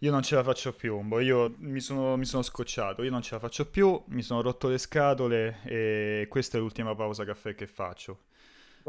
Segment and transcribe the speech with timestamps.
[0.00, 1.20] Io non ce la faccio più, Umbo.
[1.20, 4.68] Io mi sono, mi sono scocciato, io non ce la faccio più, mi sono rotto
[4.68, 8.24] le scatole e questa è l'ultima pausa caffè che faccio.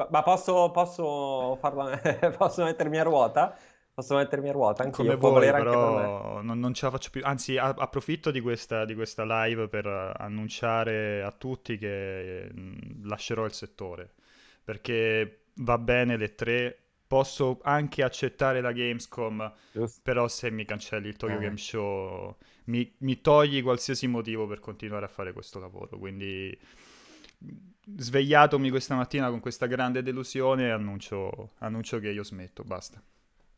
[0.09, 1.97] Ma, posso, posso, farla,
[2.38, 3.57] posso mettermi a ruota?
[3.93, 7.21] Posso mettermi a ruota anche Come io, vuoi, però non, non ce la faccio più.
[7.24, 12.51] Anzi, a- approfitto di questa, di questa live per annunciare a tutti che eh,
[13.03, 14.13] lascerò il settore.
[14.63, 20.02] Perché va bene le tre, posso anche accettare la Gamescom, Giusto?
[20.03, 21.41] però se mi cancelli il Tokyo Eh.
[21.41, 22.35] Game Show
[22.66, 25.97] mi, mi togli qualsiasi motivo per continuare a fare questo lavoro.
[25.97, 26.55] Quindi,
[27.95, 33.02] svegliatomi questa mattina con questa grande delusione, annuncio, annuncio che io smetto, basta.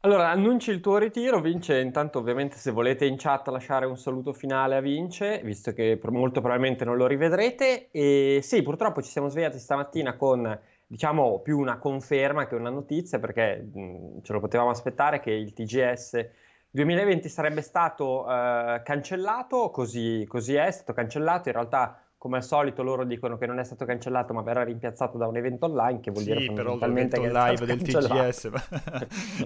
[0.01, 1.79] Allora, annunci il tuo ritiro, Vince.
[1.79, 6.39] Intanto, ovviamente, se volete in chat lasciare un saluto finale a Vince, visto che molto
[6.39, 7.89] probabilmente non lo rivedrete.
[7.91, 10.57] E sì, purtroppo ci siamo svegliati stamattina con,
[10.89, 15.53] diciamo, più una conferma che una notizia, perché mh, ce lo potevamo aspettare che il
[15.53, 16.29] TGS
[16.71, 21.49] 2020 sarebbe stato eh, cancellato, così, così è, stato cancellato.
[21.49, 25.19] In realtà, come al solito, loro dicono che non è stato cancellato, ma verrà rimpiazzato
[25.19, 28.31] da un evento online, che vuol dire Sì, però fondamentalmente l'evento che è live del.
[28.31, 28.63] TGS, ma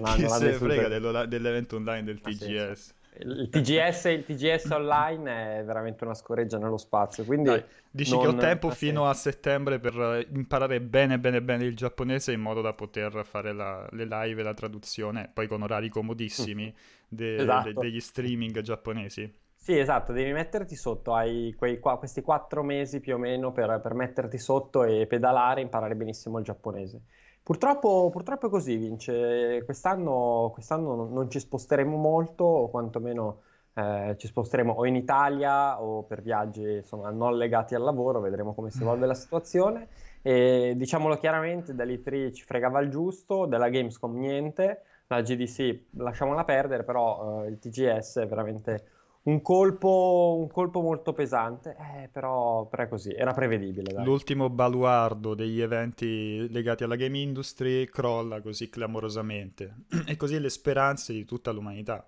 [0.00, 2.44] Non ha- chi non ha se frega dell'evento online del sì, sì.
[2.46, 2.94] TGS?
[3.18, 8.26] Il TGS, il TGS online è veramente una scoreggia nello spazio, quindi Dai, dici che
[8.26, 12.40] ho tempo ha fino a settembre per eh, imparare bene bene bene il giapponese in
[12.40, 16.74] modo da poter fare la- le live e la traduzione, poi con orari comodissimi
[17.08, 17.76] de- de- Esatto.
[17.76, 19.30] degli streaming giapponesi.
[19.56, 23.80] Sì, esatto, devi metterti sotto, hai quei qua- questi quattro mesi più o meno per,
[23.80, 27.00] per metterti sotto e pedalare e imparare benissimo il giapponese.
[27.44, 29.62] Purtroppo, purtroppo è così, Vince.
[29.66, 33.42] Quest'anno, quest'anno non ci sposteremo molto, o quantomeno
[33.74, 38.54] eh, ci sposteremo o in Italia o per viaggi insomma, non legati al lavoro, vedremo
[38.54, 39.88] come si evolve la situazione.
[40.22, 46.82] E diciamolo chiaramente, dall'E3 ci fregava il giusto, della Gamescom niente, la GDC lasciamola perdere,
[46.82, 48.84] però eh, il TGS è veramente
[49.24, 54.04] un colpo, un colpo molto pesante, eh, però, però è così, era prevedibile, dai.
[54.04, 61.12] L'ultimo baluardo degli eventi legati alla game industry crolla così clamorosamente e così le speranze
[61.14, 62.06] di tutta l'umanità.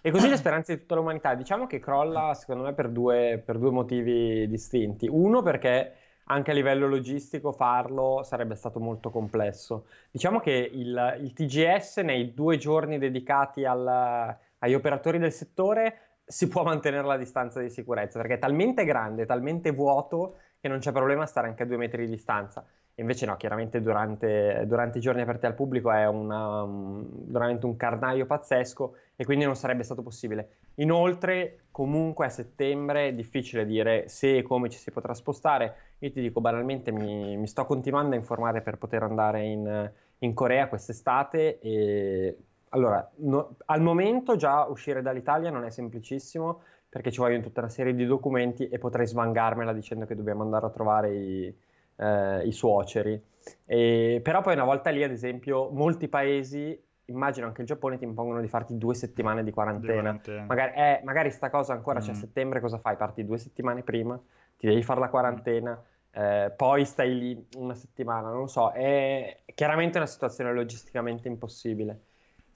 [0.00, 3.58] E così le speranze di tutta l'umanità, diciamo che crolla secondo me per due, per
[3.58, 5.08] due motivi distinti.
[5.10, 5.94] Uno perché
[6.28, 9.86] anche a livello logistico farlo sarebbe stato molto complesso.
[10.12, 16.48] Diciamo che il, il TGS nei due giorni dedicati al- agli operatori del settore si
[16.48, 20.90] può mantenere la distanza di sicurezza perché è talmente grande, talmente vuoto che non c'è
[20.92, 22.66] problema stare anche a due metri di distanza.
[22.98, 27.76] Invece no, chiaramente durante, durante i giorni aperti al pubblico è una- un- veramente un
[27.76, 30.56] carnaio pazzesco e quindi non sarebbe stato possibile.
[30.76, 35.94] Inoltre, comunque a settembre è difficile dire se e come ci si potrà spostare.
[35.98, 40.34] Io ti dico banalmente, mi, mi sto continuando a informare per poter andare in, in
[40.34, 42.36] Corea quest'estate e
[42.76, 47.68] allora, no- al momento già uscire dall'Italia non è semplicissimo perché ci vogliono tutta una
[47.68, 51.54] serie di documenti e potrei svangarmela dicendo che dobbiamo andare a trovare i,
[51.96, 53.20] eh, i suoceri.
[53.64, 58.04] E- però poi una volta lì, ad esempio, molti paesi, immagino anche il Giappone, ti
[58.04, 59.94] impongono di farti due settimane di Di quarantena.
[59.94, 60.44] quarantena.
[60.46, 62.16] Magari, eh, magari sta cosa ancora c'è a Mm.
[62.16, 62.96] settembre, cosa fai?
[62.96, 64.20] Parti due settimane prima,
[64.56, 69.42] ti devi fare la quarantena, eh, poi stai lì una settimana, non lo so, è
[69.54, 72.00] chiaramente una situazione logisticamente impossibile.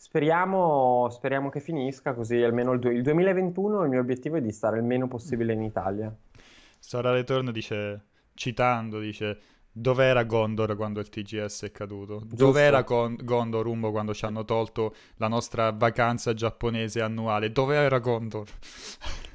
[0.03, 4.51] Speriamo, speriamo che finisca così almeno il, du- il 2021 il mio obiettivo è di
[4.51, 6.11] stare il meno possibile in Italia.
[6.79, 9.39] Sara Return dice, citando, dice,
[9.71, 12.23] dov'era Gondor quando il TGS è caduto?
[12.25, 17.53] Dov'era Gon- Gondor, Umbo, quando ci hanno tolto la nostra vacanza giapponese annuale?
[17.53, 18.49] Dov'era Gondor?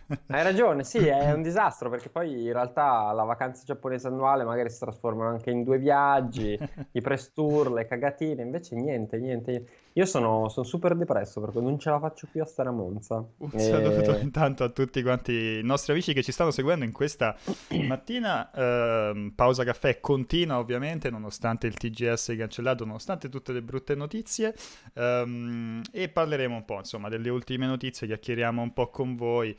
[0.28, 4.72] Hai ragione, sì, è un disastro perché poi in realtà la vacanza giapponese annuale magari
[4.72, 6.58] si trasformano anche in due viaggi,
[6.92, 9.66] i press tour, le cagatine, invece niente, niente.
[9.98, 13.26] Io sono, sono super depresso perché non ce la faccio più a stare a Monza.
[13.38, 16.92] Un E- saluto intanto a tutti quanti i nostri amici che ci stanno seguendo in
[16.92, 17.34] questa
[17.88, 18.52] mattina.
[18.54, 24.54] Ehm, pausa caffè continua ovviamente, nonostante il TGS cancellato, nonostante tutte le brutte notizie.
[24.96, 29.56] Ehm, e parleremo un po', insomma, delle ultime notizie, chiacchieriamo un po' con voi.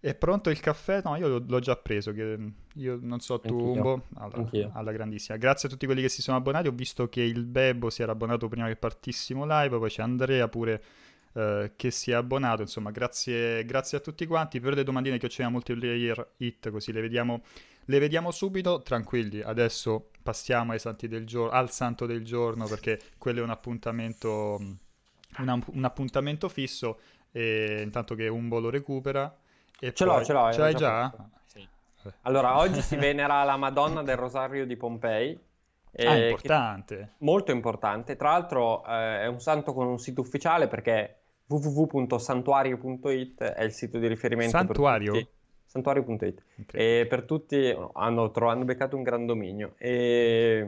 [0.00, 1.00] È pronto il caffè?
[1.02, 2.38] No, io l'ho, già preso, che
[2.74, 5.36] io non so tu, Umbo, alla, alla grandissima.
[5.38, 8.12] Grazie a tutti quelli che si sono abbonati, ho visto che il Bebbo si era
[8.12, 10.82] abbonato prima che partissimo live, poi c'è Andrea pure
[11.32, 14.60] eh, che si è abbonato, insomma, grazie, grazie a tutti quanti.
[14.60, 17.42] Per le domandine che ho c'è a multiplayer hit, così le vediamo,
[17.86, 19.40] le vediamo subito, tranquilli.
[19.40, 24.58] Adesso passiamo ai santi del giorno, al santo del giorno, perché quello è un appuntamento,
[25.38, 27.00] un, un appuntamento fisso,
[27.32, 29.36] e intanto che Umbo lo recupera.
[29.80, 31.14] E Ce l'ho, poi- ce l'ho, Ce l'hai già già?
[31.46, 31.68] Sì.
[32.02, 32.16] Vabbè.
[32.22, 35.38] Allora, oggi si venera la Madonna del Rosario di Pompei.
[35.90, 37.12] eh, Ah, che- importante.
[37.18, 38.14] molto importante.
[38.16, 41.16] Tra l'altro, eh, è un santo con un sito ufficiale perché
[41.46, 45.12] www.santuario.it è il sito di riferimento Santuario?
[45.12, 45.36] per tutti.
[45.64, 46.42] Santuario.it
[46.72, 50.66] e per tutti hanno, hanno beccato un gran dominio e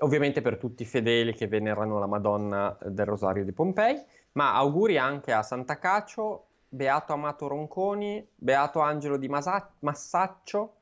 [0.00, 4.00] ovviamente per tutti i fedeli che venerano la Madonna del Rosario di Pompei,
[4.32, 10.76] ma auguri anche a Santa Cacio, Beato Amato Ronconi, Beato Angelo di Masa- Massaccio,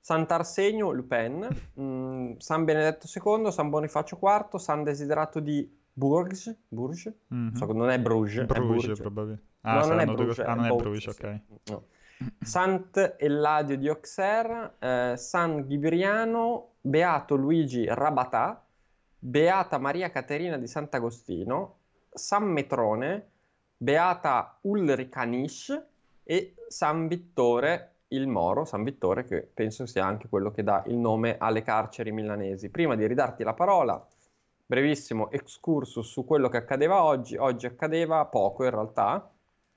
[0.00, 7.12] Sant'Arsenio Lupin, mh, mm, San Benedetto II, San Bonifacio IV, San Desiderato di Bourges, Bourges?
[7.32, 7.54] Mm-hmm.
[7.54, 9.00] So, non è Bruges, Bruges, è Bourges.
[9.00, 9.48] probabilmente.
[9.62, 10.44] Ah, no, non è Bruges, due...
[10.44, 11.40] ah, non è Bruges, ok.
[11.64, 11.84] No.
[12.40, 18.64] Sant'Elladio di Auxerre, eh, San Ghibriano, Beato Luigi Rabatà,
[19.18, 21.76] Beata Maria Caterina di Sant'Agostino,
[22.10, 23.29] San Metrone,
[23.82, 25.86] Beata Ulrica Nisch
[26.22, 30.96] e San Vittore il Moro, San Vittore, che penso sia anche quello che dà il
[30.96, 32.68] nome alle carceri milanesi.
[32.68, 34.06] Prima di ridarti la parola,
[34.66, 37.38] brevissimo excursus su quello che accadeva oggi.
[37.38, 39.32] Oggi accadeva poco in realtà,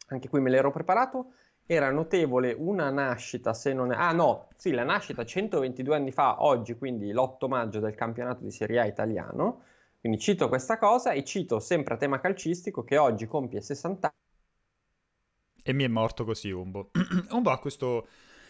[0.08, 1.36] anche qui me l'ero preparato.
[1.66, 3.96] Era notevole una nascita, se non è...
[3.96, 8.52] Ah no, sì, la nascita 122 anni fa, oggi, quindi l'8 maggio del campionato di
[8.52, 9.62] Serie A italiano.
[10.04, 14.18] Quindi cito questa cosa e cito sempre a tema calcistico che oggi compie 60 anni.
[15.64, 16.92] E mi è morto così Umbo.
[17.32, 18.06] Umbo ha questo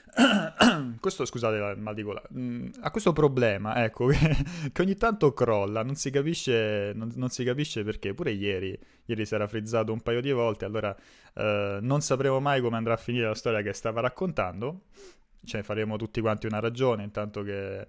[1.00, 4.36] questo, scusate il mal di gola, mm, ha questo problema, ecco, che,
[4.72, 9.24] che, ogni tanto crolla, non si capisce, non, non si capisce perché, pure ieri, ieri
[9.24, 10.96] si era frizzato un paio di volte, allora
[11.36, 14.86] eh, non sapremo mai come andrà a finire la storia che stava raccontando,
[15.40, 17.86] ne faremo tutti quanti una ragione, intanto che,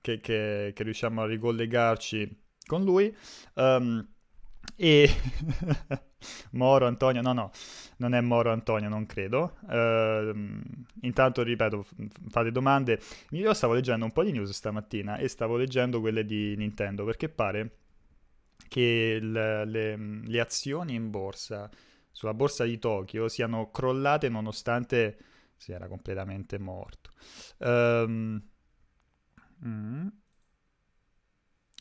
[0.00, 3.12] che, che riusciamo a ricollegarci con lui.
[3.54, 4.06] Um,
[4.76, 5.10] e
[6.52, 7.50] Moro Antonio, no, no,
[7.96, 9.56] non è Moro Antonio, non credo.
[9.62, 10.60] Uh,
[11.00, 11.86] intanto, ripeto,
[12.28, 13.00] fate domande.
[13.30, 17.28] Io stavo leggendo un po' di news stamattina e stavo leggendo quelle di Nintendo perché
[17.28, 17.78] pare
[18.68, 21.70] che le, le, le azioni in borsa,
[22.10, 25.18] sulla borsa di Tokyo, siano crollate nonostante
[25.56, 27.10] si era completamente morto.
[27.58, 28.40] Um,
[29.64, 30.06] mm.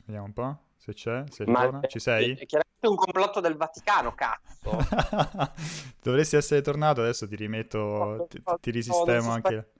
[0.05, 0.66] Vediamo un po'.
[0.87, 2.31] Se c'è, se ritorna, ci sei?
[2.37, 4.71] È chiaramente un complotto del Vaticano, cazzo.
[6.01, 9.71] Dovresti essere tornato, adesso ti rimetto, ti, ti risistemo anche.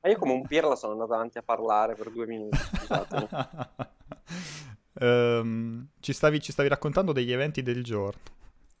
[0.00, 2.56] Ma io come un pirla sono andato avanti a parlare per due minuti,
[5.00, 8.20] um, ci, stavi, ci stavi raccontando degli eventi del giorno.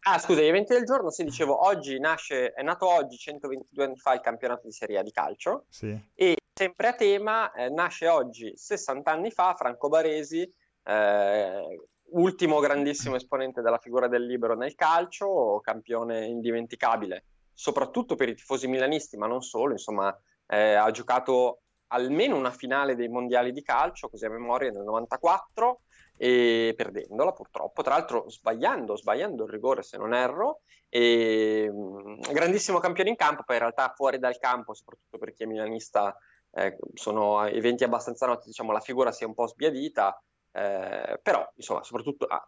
[0.02, 3.96] Ah, scusa, gli eventi del giorno, sì, dicevo, oggi nasce, è nato oggi, 122 anni
[3.96, 5.64] fa, il campionato di Serie A di calcio.
[5.68, 6.00] Sì.
[6.14, 10.48] E sempre a tema, eh, nasce oggi, 60 anni fa, Franco Baresi,
[10.84, 11.80] eh,
[12.12, 18.66] ultimo grandissimo esponente della figura del libero nel calcio, campione indimenticabile, soprattutto per i tifosi
[18.68, 24.08] milanisti, ma non solo, insomma, eh, ha giocato almeno una finale dei mondiali di calcio,
[24.08, 25.80] così a memoria, nel 94,
[26.16, 32.78] e perdendola purtroppo, tra l'altro sbagliando, sbagliando il rigore se non erro, e, mh, grandissimo
[32.78, 36.16] campione in campo, poi in realtà fuori dal campo, soprattutto per chi è milanista,
[36.54, 41.50] eh, sono eventi abbastanza noti, diciamo la figura si è un po' sbiadita, eh, però,
[41.56, 42.46] insomma, soprattutto ah,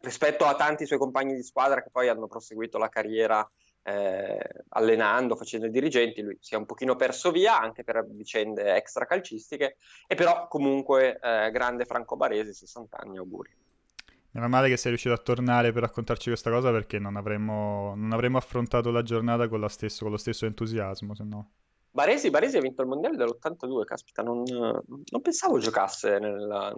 [0.00, 3.48] rispetto a tanti suoi compagni di squadra che poi hanno proseguito la carriera
[3.84, 8.74] eh, allenando, facendo i dirigenti, lui si è un pochino perso via anche per vicende
[8.74, 9.76] extra calcistiche,
[10.06, 13.50] e però comunque eh, grande Franco Baresi, 60 anni, auguri.
[14.34, 18.12] Meno male che sei riuscito a tornare per raccontarci questa cosa perché non avremmo, non
[18.12, 21.50] avremmo affrontato la giornata con, la stesso, con lo stesso entusiasmo, se no.
[21.90, 26.74] Baresi, Baresi, ha vinto il mondiale dell'82, caspita, non, non pensavo giocasse nel,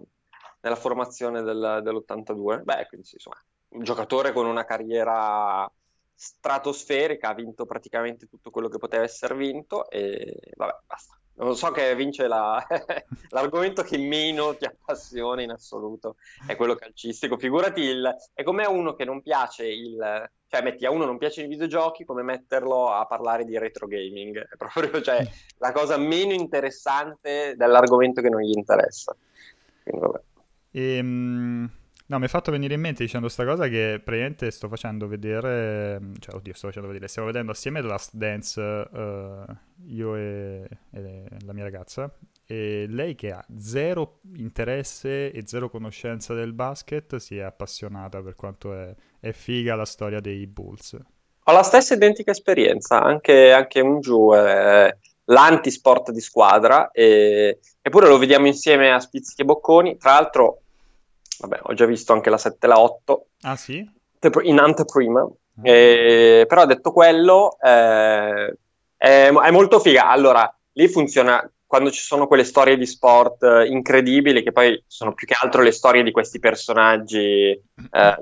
[0.64, 2.62] nella formazione del, dell'82.
[2.62, 3.37] Beh, quindi insomma,
[3.68, 5.71] un giocatore con una carriera
[6.14, 11.18] stratosferica, ha vinto praticamente tutto quello che poteva essere vinto e vabbè, basta.
[11.37, 12.64] Non so che vince la...
[13.30, 16.16] l'argomento che meno ti appassiona in assoluto,
[16.47, 17.37] è quello calcistico.
[17.37, 18.16] Figurati, il...
[18.33, 20.30] è come uno che non piace il...
[20.47, 24.38] Cioè, metti a uno non piace i videogiochi, come metterlo a parlare di retro gaming.
[24.49, 25.28] È proprio cioè,
[25.59, 29.14] la cosa meno interessante dell'argomento che non gli interessa.
[29.83, 30.23] Quindi vabbè.
[30.76, 31.70] E, ehm,
[32.06, 36.00] no, mi è fatto venire in mente dicendo questa cosa che praticamente sto facendo vedere,
[36.18, 39.44] cioè oddio sto facendo vedere, stiamo vedendo assieme The Last Dance uh,
[39.86, 42.12] io e, e, la mia ragazza
[42.44, 48.34] e lei che ha zero interesse e zero conoscenza del basket si è appassionata per
[48.34, 50.98] quanto è, è figa la storia dei Bulls.
[51.46, 54.34] Ho la stessa identica esperienza, anche, anche un giù.
[54.34, 60.63] Eh l'antisport di squadra e, eppure lo vediamo insieme a Spizzichi e Bocconi tra l'altro
[61.38, 63.26] vabbè, ho già visto anche la 7 e la 8.
[63.42, 63.88] Ah sì?
[64.42, 65.20] In anteprima.
[65.20, 65.68] Ah.
[65.68, 68.56] Eh, però detto quello, eh,
[68.96, 70.08] è, è, molto figa.
[70.08, 75.12] Allora, lì funziona quando ci sono quelle storie di sport eh, incredibili, che poi sono
[75.12, 78.18] più che altro le storie di questi personaggi eh,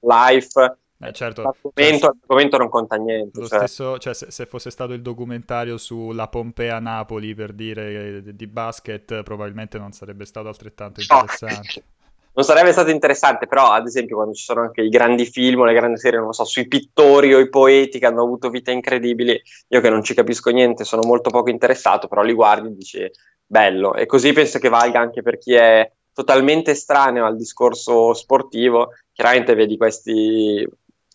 [0.00, 3.40] life, Eh, certo, l'argomento, cioè, l'argomento, non conta niente.
[3.40, 3.58] Lo cioè.
[3.58, 9.22] stesso, cioè, se, se, fosse stato il documentario sulla Pompea Napoli per dire di basket,
[9.22, 11.84] probabilmente non sarebbe stato altrettanto interessante.
[12.36, 12.42] No.
[12.42, 15.72] Non sarebbe stato interessante, però, ad esempio, quando ci sono anche i grandi film, le
[15.72, 19.80] grandi serie, non so, sui pittori o i poeti che hanno avuto vite incredibili, io
[19.80, 23.10] che non ci capisco niente, sono molto poco interessato, però li guardi e dici
[23.46, 23.94] bello.
[23.94, 29.54] E così penso che valga anche per chi è totalmente estraneo al discorso sportivo, chiaramente
[29.54, 30.66] vedi questi,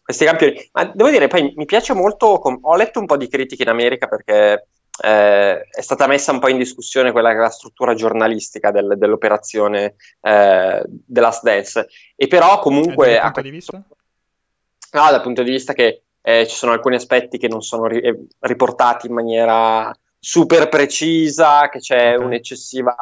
[0.01, 0.69] questi campioni.
[0.73, 4.07] Ma devo dire, poi mi piace molto, ho letto un po' di critiche in America
[4.07, 4.67] perché
[5.03, 8.95] eh, è stata messa un po' in discussione quella che è la struttura giornalistica del,
[8.98, 11.88] dell'operazione eh, Last Dance.
[12.15, 13.13] E però comunque...
[13.13, 13.77] dal punto di vista?
[13.77, 18.01] No, dal punto di vista che eh, ci sono alcuni aspetti che non sono ri-
[18.01, 22.25] eh, riportati in maniera super precisa, che c'è okay.
[22.25, 22.95] un'eccessiva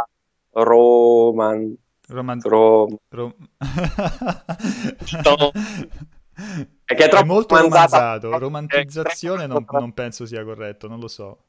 [0.51, 1.75] roman...
[2.07, 2.39] Roman...
[2.41, 2.97] Rom...
[3.09, 3.33] Rom...
[5.23, 5.51] no.
[6.85, 8.37] È, che è, è molto romanzato.
[8.37, 11.45] Romantizzazione non, non penso sia corretto, non lo so.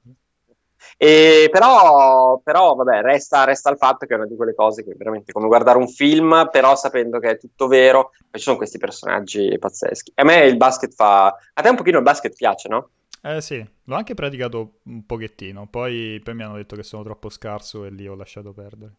[0.96, 4.92] E però, però vabbè, resta, resta, il fatto che è una di quelle cose che
[4.92, 8.56] è veramente come guardare un film, però sapendo che è tutto vero, e ci sono
[8.56, 10.12] questi personaggi pazzeschi.
[10.16, 11.26] A me il basket fa...
[11.26, 12.90] A te un pochino il basket piace, no?
[13.22, 17.28] Eh sì, l'ho anche praticato un pochettino, poi, poi mi hanno detto che sono troppo
[17.28, 18.94] scarso e lì ho lasciato perdere.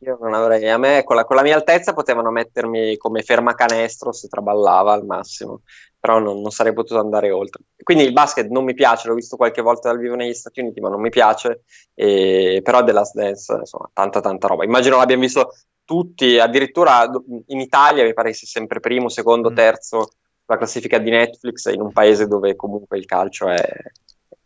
[0.00, 3.54] Io non avrei, a me con la, con la, mia altezza potevano mettermi come ferma
[3.54, 5.62] canestro se traballava al massimo,
[5.98, 7.62] però non, non, sarei potuto andare oltre.
[7.82, 10.80] Quindi il basket non mi piace, l'ho visto qualche volta dal vivo negli Stati Uniti,
[10.80, 11.62] ma non mi piace,
[11.94, 14.64] e, però The Last Dance, insomma, tanta tanta roba.
[14.64, 17.08] Immagino l'abbiamo visto tutti, addirittura
[17.46, 19.54] in Italia mi pare che sia sempre primo, secondo, mm.
[19.54, 20.10] terzo
[20.46, 23.60] la classifica di Netflix in un paese dove comunque il calcio è,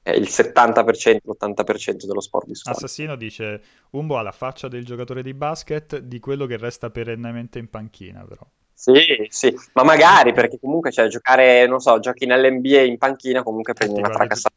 [0.02, 2.84] è il 70%, l'80% dello sport di squadra.
[2.84, 7.58] Assassino dice Umbo ha la faccia del giocatore di basket di quello che resta perennemente
[7.58, 8.46] in panchina però.
[8.80, 13.74] Sì, sì, ma magari perché comunque cioè, giocare, non so, giochi nell'NBA in panchina comunque
[13.74, 14.54] prendi una fracassata.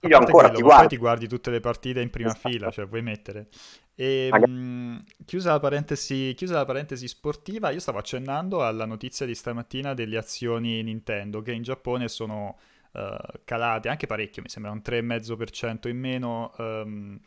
[0.00, 0.80] Meglio ancora quello, ti guardi.
[0.80, 2.48] Poi ti guardi tutte le partite in prima esatto.
[2.48, 3.46] fila, cioè puoi mettere.
[3.94, 9.36] E, mh, chiusa, la parentesi, chiusa la parentesi sportiva, io stavo accennando alla notizia di
[9.36, 12.58] stamattina delle azioni Nintendo che in Giappone sono
[12.92, 16.52] uh, calate anche parecchio, mi sembra un 3,5% in meno.
[16.58, 17.20] Um,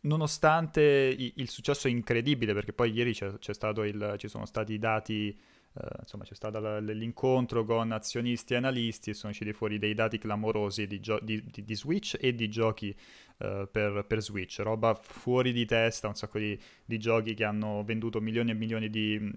[0.00, 3.52] nonostante i- il successo incredibile, perché poi ieri c'è, c'è
[3.84, 5.36] il, ci sono stati i dati,
[5.74, 9.94] uh, insomma c'è stato l- l'incontro con azionisti e analisti e sono usciti fuori dei
[9.94, 12.94] dati clamorosi di, gio- di, di, di Switch e di giochi
[13.38, 16.58] uh, per, per, Switch, roba fuori di testa, un sacco di,
[16.98, 19.32] giochi che hanno venduto milioni e milioni di,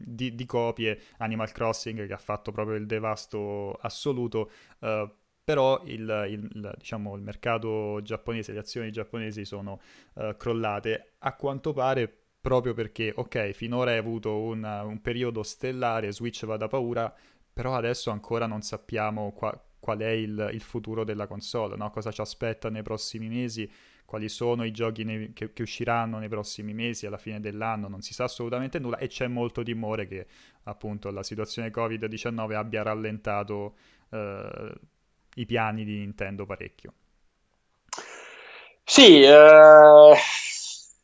[0.46, 4.52] copie, Animal Crossing che ha fatto proprio il devasto assoluto.
[4.80, 5.10] Uh,
[5.48, 9.80] però il, il, diciamo, il, mercato giapponese, le azioni giapponesi sono
[10.16, 11.14] uh, crollate.
[11.20, 16.58] A quanto pare proprio perché, ok, finora hai avuto un, un, periodo stellare, Switch va
[16.58, 17.16] da paura,
[17.54, 21.92] però adesso ancora non sappiamo qua, qual è il, il, futuro della console, no?
[21.92, 23.72] cosa ci aspetta nei prossimi mesi,
[24.04, 28.02] quali sono i giochi nei, che, che, usciranno nei prossimi mesi, alla fine dell'anno, non
[28.02, 30.28] si sa assolutamente nulla e c'è molto timore che
[30.64, 33.76] appunto la situazione Covid-19 abbia rallentato...
[34.10, 34.74] Uh,
[35.38, 36.94] i piani di Nintendo parecchio.
[38.84, 40.16] Sì, eh,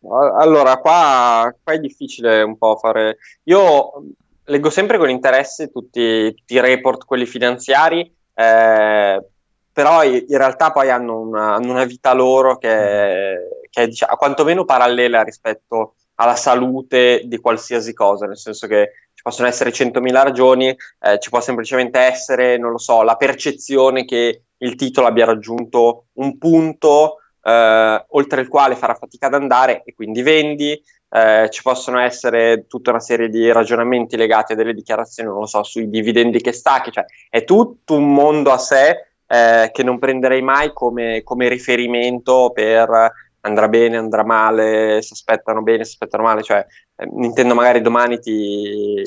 [0.10, 3.18] allora qua, qua, è difficile un po' fare...
[3.44, 4.04] Io
[4.46, 9.26] leggo sempre con interesse tutti, tutti i report, quelli finanziari, eh,
[9.72, 14.66] però in realtà poi hanno una, hanno una vita loro che, che è diciamo, quantomeno
[14.66, 18.92] parallela rispetto alla salute di qualsiasi cosa, nel senso che
[19.24, 24.44] possono essere 100.000 ragioni, eh, ci può semplicemente essere, non lo so, la percezione che
[24.58, 29.94] il titolo abbia raggiunto un punto eh, oltre il quale farà fatica ad andare e
[29.94, 30.80] quindi vendi.
[31.16, 35.46] Eh, ci possono essere tutta una serie di ragionamenti legati a delle dichiarazioni, non lo
[35.46, 40.00] so, sui dividendi che stacchi, cioè è tutto un mondo a sé eh, che non
[40.00, 43.12] prenderei mai come, come riferimento per
[43.42, 49.02] andrà bene, andrà male, si aspettano bene, si aspettano male, cioè Nintendo magari domani ti...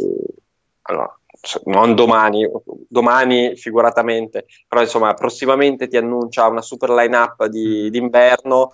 [0.82, 1.18] Allora,
[1.64, 2.48] non domani,
[2.88, 7.90] domani figuratamente, però insomma prossimamente ti annuncia una super line-up di, mm.
[7.90, 8.70] d'inverno,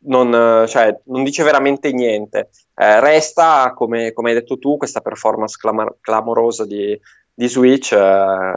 [0.00, 2.50] non, cioè, non, dice veramente niente.
[2.74, 6.98] Eh, resta, come, come, hai detto tu, questa performance clam- clamorosa di,
[7.32, 8.54] di Switch, eh,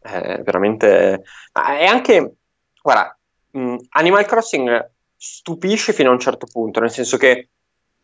[0.00, 1.22] è veramente...
[1.52, 2.34] È anche,
[2.82, 3.16] guarda,
[3.56, 7.50] mm, Animal Crossing stupisce fino a un certo punto, nel senso che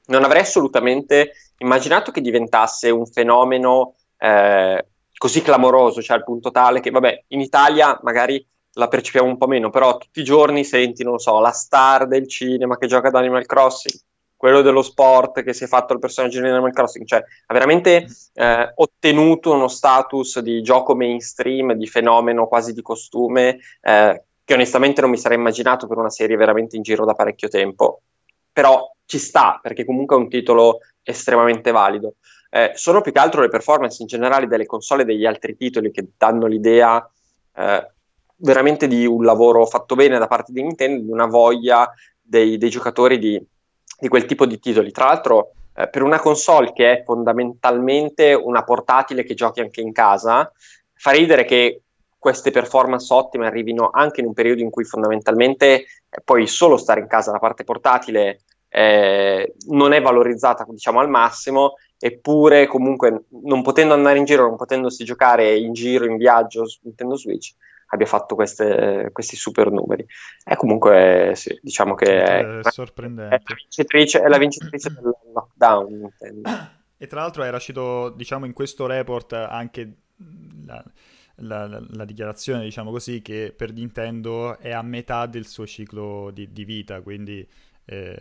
[0.09, 4.87] non avrei assolutamente immaginato che diventasse un fenomeno eh,
[5.17, 9.49] così clamoroso, cioè al punto tale che, vabbè, in Italia magari la percepiamo un po'
[9.49, 13.17] meno, però tutti i giorni senti, non so, la star del cinema che gioca ad
[13.17, 14.00] Animal Crossing,
[14.37, 18.07] quello dello sport che si è fatto il personaggio di Animal Crossing, cioè ha veramente
[18.35, 25.00] eh, ottenuto uno status di gioco mainstream, di fenomeno quasi di costume, eh, che onestamente
[25.00, 28.03] non mi sarei immaginato per una serie veramente in giro da parecchio tempo.
[28.59, 32.15] Però ci sta, perché comunque è un titolo estremamente valido.
[32.50, 35.91] Eh, sono più che altro le performance in generale delle console e degli altri titoli
[35.91, 37.09] che danno l'idea
[37.55, 37.91] eh,
[38.37, 41.88] veramente di un lavoro fatto bene da parte di Nintendo, di una voglia
[42.21, 43.47] dei, dei giocatori di
[43.99, 44.93] di quel tipo di titoli.
[44.93, 49.93] Tra l'altro, eh, per una console che è fondamentalmente una portatile che giochi anche in
[49.93, 50.50] casa,
[50.95, 51.83] fa ridere che
[52.18, 55.87] queste performance ottime arrivino anche in un periodo in cui fondamentalmente eh,
[56.25, 61.75] puoi solo stare in casa, la parte portatile eh, non è valorizzata diciamo al massimo,
[61.98, 66.80] eppure comunque non potendo andare in giro, non potendosi giocare in giro, in viaggio su
[66.82, 67.54] Nintendo Switch,
[67.87, 70.04] abbia fatto queste, questi super numeri.
[70.44, 73.37] E comunque sì, diciamo che è, è sorprendente.
[73.37, 76.12] È la vincitrice, è la vincitrice del lockdown.
[76.98, 79.92] E tra l'altro era uscito, diciamo, in questo report anche
[80.66, 80.84] la,
[81.40, 86.52] la, la, dichiarazione, diciamo così, che per Nintendo è a metà del suo ciclo di,
[86.52, 87.47] di vita, quindi
[87.85, 88.16] eh,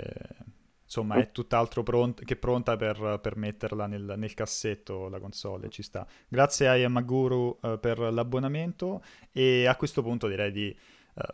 [0.83, 5.83] insomma è tutt'altro pront- che pronta per, per metterla nel, nel, cassetto la console, ci
[5.83, 6.07] sta.
[6.27, 10.75] Grazie a Yamaguru uh, per l'abbonamento e a questo punto direi di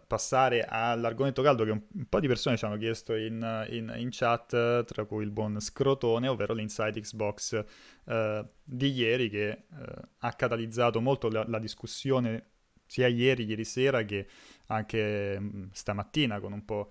[0.08, 4.84] passare all'argomento caldo che un, po' di persone ci hanno chiesto in, in, in chat,
[4.86, 7.64] tra cui il buon Scrotone, ovvero l'Inside Xbox
[8.06, 9.64] uh, di ieri che
[10.20, 12.52] ha catalizzato molto la, la, discussione
[12.86, 14.28] sia ieri, ieri sera che
[14.68, 16.90] anche mh, mm, stamattina con un po'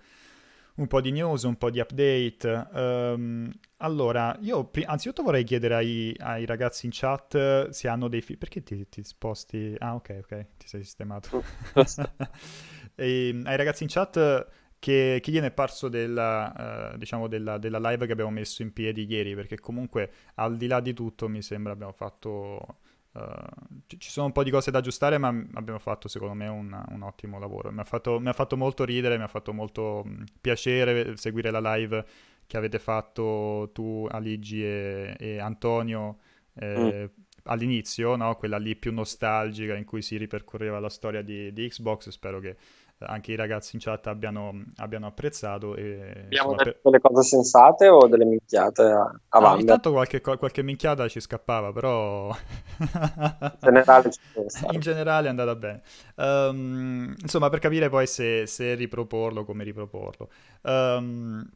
[0.75, 2.67] un po' di news, un po' di update.
[2.73, 8.21] Um, allora, io pri- anzitutto vorrei chiedere ai, ai, ragazzi in chat se hanno dei
[8.21, 8.37] figli.
[8.37, 9.75] Perché ti, ti, sposti?
[9.77, 11.43] Ah, ok, ok, ti sei sistemato.
[12.95, 14.47] e, ehm, ai ragazzi in chat
[14.79, 18.73] che, che gliene è parso della, uh, diciamo della, della, live che abbiamo messo in
[18.73, 22.77] piedi ieri, perché comunque al di là di tutto mi sembra abbiamo fatto
[23.13, 23.45] Uh,
[23.85, 27.01] ci sono un po' di cose da aggiustare, ma abbiamo fatto secondo me un, un
[27.03, 27.71] ottimo lavoro.
[27.71, 31.51] Mi ha, fatto, mi ha, fatto, molto ridere, mi ha fatto molto mh, piacere seguire
[31.51, 32.03] la live
[32.47, 36.17] che avete fatto tu, Aligi e, e Antonio
[36.55, 37.21] eh, mm.
[37.43, 38.33] all'inizio, no?
[38.33, 42.09] quella lì più nostalgica in cui si ripercorreva la storia di, di Xbox.
[42.09, 42.57] Spero che
[42.99, 45.75] anche i ragazzi in chat abbiano, abbiano apprezzato.
[45.75, 46.79] E, Abbiamo insomma, detto per...
[46.83, 51.71] delle cose sensate o delle minchiate a, a no, Intanto qualche, qualche minchiata ci scappava,
[51.71, 52.35] però
[52.79, 54.11] in, generale,
[54.71, 55.81] in generale è andata bene.
[56.15, 60.29] Um, insomma, per capire poi se, se riproporlo, come riproporlo.
[60.63, 61.49] Um,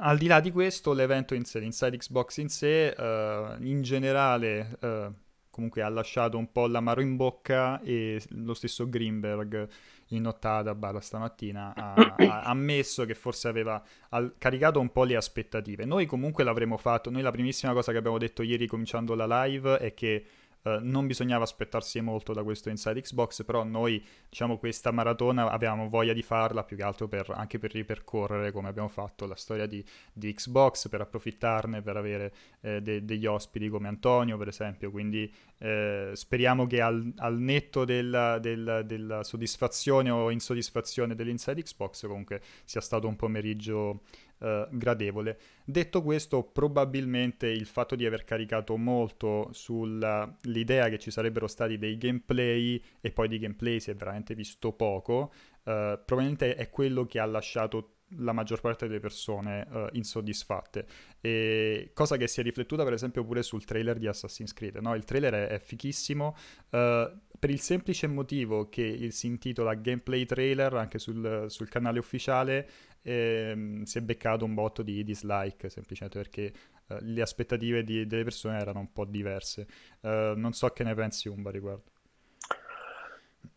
[0.00, 4.78] al di là di questo, l'evento in sé, l'Inside Xbox in sé, uh, in generale...
[4.80, 5.12] Uh,
[5.58, 9.68] comunque ha lasciato un po' l'amaro in bocca e lo stesso Greenberg
[10.08, 15.16] in nottata barra stamattina ha, ha, ammesso che forse aveva al, caricato un po' le
[15.16, 15.84] aspettative.
[15.84, 19.78] Noi comunque l'avremmo fatto, noi la primissima cosa che abbiamo detto ieri cominciando la live
[19.78, 20.24] è che
[20.62, 25.88] Uh, non bisognava aspettarsi molto da questo Inside Xbox, però noi, diciamo, questa maratona avevamo
[25.88, 29.66] voglia di farla più che altro per, anche per ripercorrere, come abbiamo fatto, la storia
[29.66, 34.90] di, di Xbox, per approfittarne, per avere eh, de- degli ospiti come Antonio, per esempio,
[34.90, 42.06] quindi eh, speriamo che al, al netto della, della, della, soddisfazione o insoddisfazione dell'Inside Xbox
[42.06, 44.02] comunque sia stato un pomeriggio
[44.40, 45.38] eh, gradevole.
[45.64, 51.96] Detto questo, probabilmente il fatto di aver caricato molto sull'idea che ci sarebbero stati dei
[51.98, 55.32] gameplay e poi di gameplay si è veramente visto poco,
[55.64, 60.86] eh, probabilmente è quello che ha lasciato la maggior parte delle persone uh, insoddisfatte.
[61.20, 64.76] E cosa che si è riflettuta, per esempio, pure sul trailer di Assassin's Creed.
[64.76, 64.94] No?
[64.94, 66.36] Il trailer è, è fichissimo
[66.70, 72.68] uh, per il semplice motivo che si intitola Gameplay Trailer anche sul, sul canale ufficiale.
[73.08, 76.52] E, si è beccato un botto di dislike semplicemente perché
[76.88, 79.66] uh, le aspettative di, delle persone erano un po' diverse.
[80.02, 81.90] non so che ne pensi, Umba, riguardo.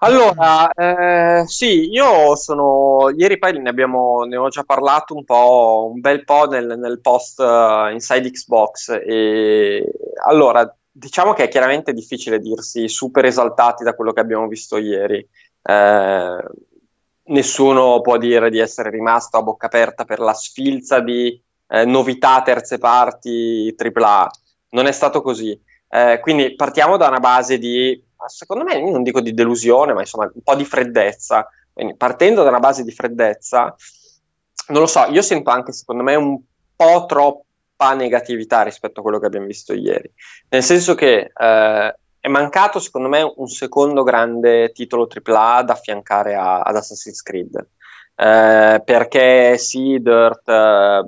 [0.04, 5.92] Allora, eh, sì, io sono, ieri poi ne abbiamo, ne ho già parlato un po',
[5.94, 9.86] un bel po' nel, nel post uh, Inside Xbox e
[10.26, 15.18] allora, diciamo che è chiaramente difficile dirsi super esaltati da quello che abbiamo visto ieri.
[15.62, 16.44] Eh,
[17.32, 22.42] nessuno può dire di essere rimasto a bocca aperta per la sfilza di eh, novità
[22.42, 24.30] terze parti AAA.
[24.70, 25.60] Non è stato così.
[25.90, 30.30] Eh, quindi partiamo da una base di secondo me, non dico di delusione, ma insomma
[30.34, 31.48] un po' di freddezza.
[31.74, 33.76] Quindi partendo da una base di freddezza,
[34.68, 36.40] non lo so, io sento anche secondo me un
[36.76, 40.12] po' troppa negatività rispetto a quello che abbiamo visto ieri.
[40.50, 46.36] Nel senso che eh, è mancato secondo me un secondo grande titolo AAA da affiancare
[46.36, 47.68] a, ad Assassin's Creed.
[48.16, 51.04] Eh, perché sì, Dirt eh,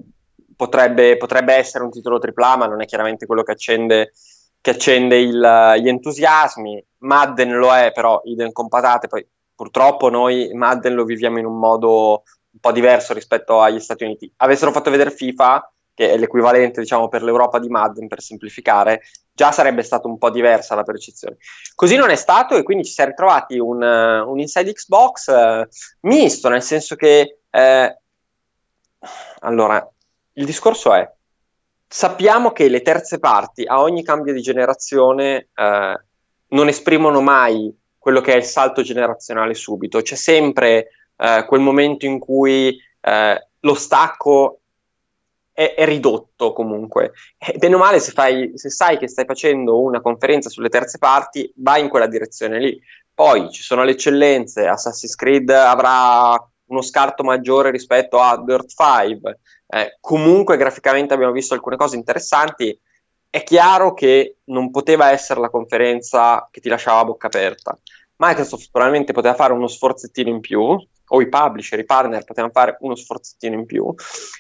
[0.56, 4.14] potrebbe, potrebbe, essere un titolo AAA, ma non è chiaramente quello che accende,
[4.60, 6.84] che accende il, gli entusiasmi.
[7.00, 11.60] Madden lo è, però idem con patate, poi purtroppo noi Madden lo viviamo in un
[11.60, 12.24] modo
[12.54, 14.34] un po' diverso rispetto agli Stati Uniti.
[14.38, 19.02] Avessero fatto vedere FIFA, che è l'equivalente, diciamo, per l'Europa di Madden, per semplificare,
[19.32, 21.38] già sarebbe stata un po' diversa la percezione.
[21.76, 25.68] Così non è stato e quindi ci si è ritrovati un, un Inside Xbox uh,
[26.08, 27.40] misto, nel senso che...
[27.50, 27.98] Eh,
[29.42, 29.86] allora,
[30.34, 31.12] il discorso è,
[31.88, 36.04] sappiamo che le terze parti a ogni cambio di generazione eh,
[36.48, 42.06] non esprimono mai quello che è il salto generazionale subito, c'è sempre eh, quel momento
[42.06, 44.62] in cui eh, lo stacco
[45.54, 47.14] è, è, ridotto comunque.
[47.38, 50.98] E bene o male, se, fai, se sai che stai facendo una conferenza sulle terze
[50.98, 52.82] parti, vai in quella direzione lì.
[53.14, 56.36] Poi ci sono le eccellenze, Assassin's Creed avrà
[56.66, 59.40] uno scarto maggiore rispetto a Dirt 5.
[59.68, 62.78] Eh, comunque graficamente abbiamo visto alcune cose interessanti.
[63.30, 67.78] È chiaro che non poteva essere la conferenza che ti lasciava a bocca aperta.
[68.16, 70.78] Microsoft probabilmente poteva fare uno sforzettino in più,
[71.16, 73.94] o i publisher, i partner potevano fare uno sforzettino in più,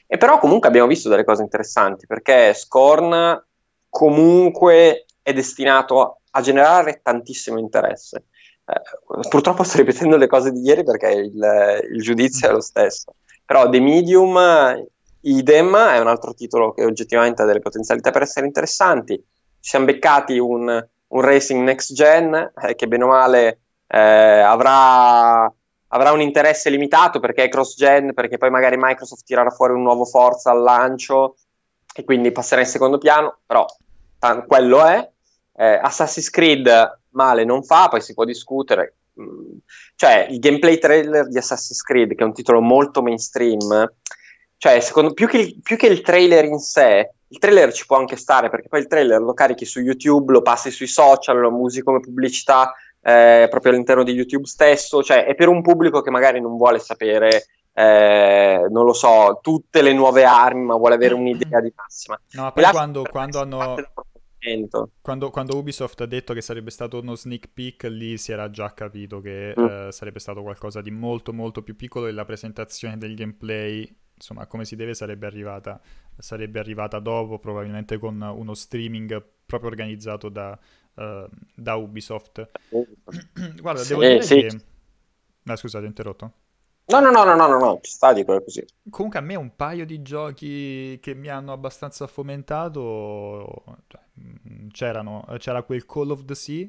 [0.07, 3.45] e però comunque abbiamo visto delle cose interessanti, perché Scorn
[3.89, 8.25] comunque è destinato a generare tantissimo interesse.
[8.65, 13.15] Eh, purtroppo sto ripetendo le cose di ieri perché il, il giudizio è lo stesso.
[13.45, 14.87] Però The Medium,
[15.21, 19.15] idem, è un altro titolo che oggettivamente ha delle potenzialità per essere interessanti.
[19.15, 25.53] Ci siamo beccati un, un racing next gen eh, che bene o male eh, avrà,
[25.93, 29.83] avrà, un interesse limitato perché è cross gen, perché poi magari Microsoft tirerà fuori un
[29.83, 31.35] nuovo Forza al lancio
[31.95, 33.65] e quindi passerà in secondo piano, però
[34.19, 35.09] t- quello è.
[35.55, 38.95] Eh, Assassin's Creed male non fa, poi si può discutere.
[39.19, 39.57] Mm,
[39.95, 43.91] cioè, il gameplay trailer di Assassin's Creed, che è un titolo molto mainstream,
[44.63, 47.97] cioè, secondo, più, che il, più che il trailer in sé, il trailer ci può
[47.97, 51.53] anche stare, perché poi il trailer lo carichi su YouTube, lo passi sui social, lo
[51.53, 52.73] usi come pubblicità
[53.03, 56.79] eh, proprio all'interno di YouTube stesso, cioè è per un pubblico che magari non vuole
[56.79, 62.19] sapere eh, non lo so, tutte le nuove armi, ma vuole avere un'idea di massima.
[62.31, 63.75] No, ma poi quando, quando hanno
[65.01, 68.73] quando, quando, Ubisoft ha detto che sarebbe stato uno sneak peek, lì si era già
[68.73, 69.65] capito che mm.
[69.65, 74.45] eh, sarebbe stato qualcosa di molto molto più piccolo e la presentazione del gameplay, insomma,
[74.45, 75.79] come si deve, sarebbe arrivata,
[76.17, 80.59] sarebbe arrivata dopo, probabilmente con uno streaming proprio organizzato da,
[80.95, 82.49] uh, da Ubisoft.
[83.61, 84.35] Guarda, devo sì, dire sì.
[84.35, 84.59] che...
[85.43, 86.33] No, scusate, ho interrotto.
[86.85, 88.65] No, no, no, no, no, no, no, ci sta di quello così.
[88.89, 95.25] Comunque a me un paio di giochi che mi hanno abbastanza fomentato, cioè, mm, c'erano,
[95.37, 96.67] c'era quel Call of the Sea,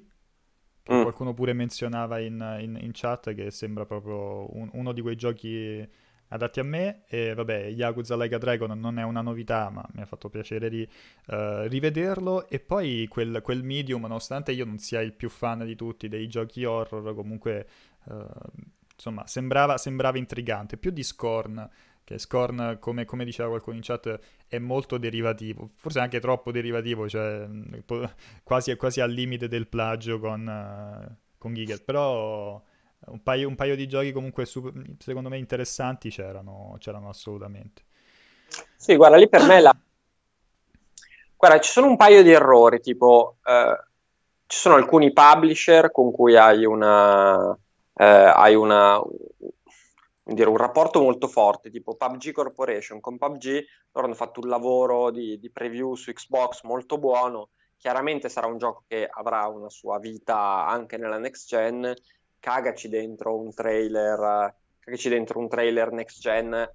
[0.82, 1.02] che mm.
[1.02, 5.86] qualcuno pure menzionava in, in, in, chat, che sembra proprio un, uno di quei giochi
[6.34, 7.02] adatti a me.
[7.08, 10.68] E vabbè, Yakuza Like a Dragon non è una novità, ma mi ha fatto piacere
[10.68, 10.82] di
[11.26, 12.48] uh, rivederlo.
[12.48, 16.28] E poi quel, quel medium, nonostante io non sia il più fan di tutti dei
[16.28, 17.66] giochi horror, comunque...
[18.04, 18.26] Uh,
[18.94, 20.76] insomma, sembrava, sembrava intrigante.
[20.76, 21.68] Più di Scorn,
[22.04, 27.08] che Scorn, come, come, diceva qualcuno in chat, è molto derivativo, forse anche troppo derivativo,
[27.08, 27.48] cioè
[28.44, 32.62] quasi, quasi al limite del plagio con, uh, con Giga, però
[33.06, 37.82] un paio, un paio, di giochi comunque super, secondo me interessanti c'erano, c'erano assolutamente.
[38.76, 39.76] Sì, guarda, lì per me la...
[41.36, 43.36] Guarda, ci sono un paio di errori, tipo...
[43.44, 43.92] Uh,
[44.46, 47.58] ci sono alcuni publisher con cui hai una
[47.96, 49.00] eh, hai una,
[50.22, 53.00] dire, un rapporto molto forte, tipo PUBG Corporation.
[53.00, 57.50] Con PUBG loro hanno fatto un lavoro di, di, preview su Xbox molto buono.
[57.76, 61.94] Chiaramente sarà un gioco che avrà una sua vita anche nella next gen.
[62.44, 66.70] Cagaci dentro un trailer, cagaci dentro un trailer next gen.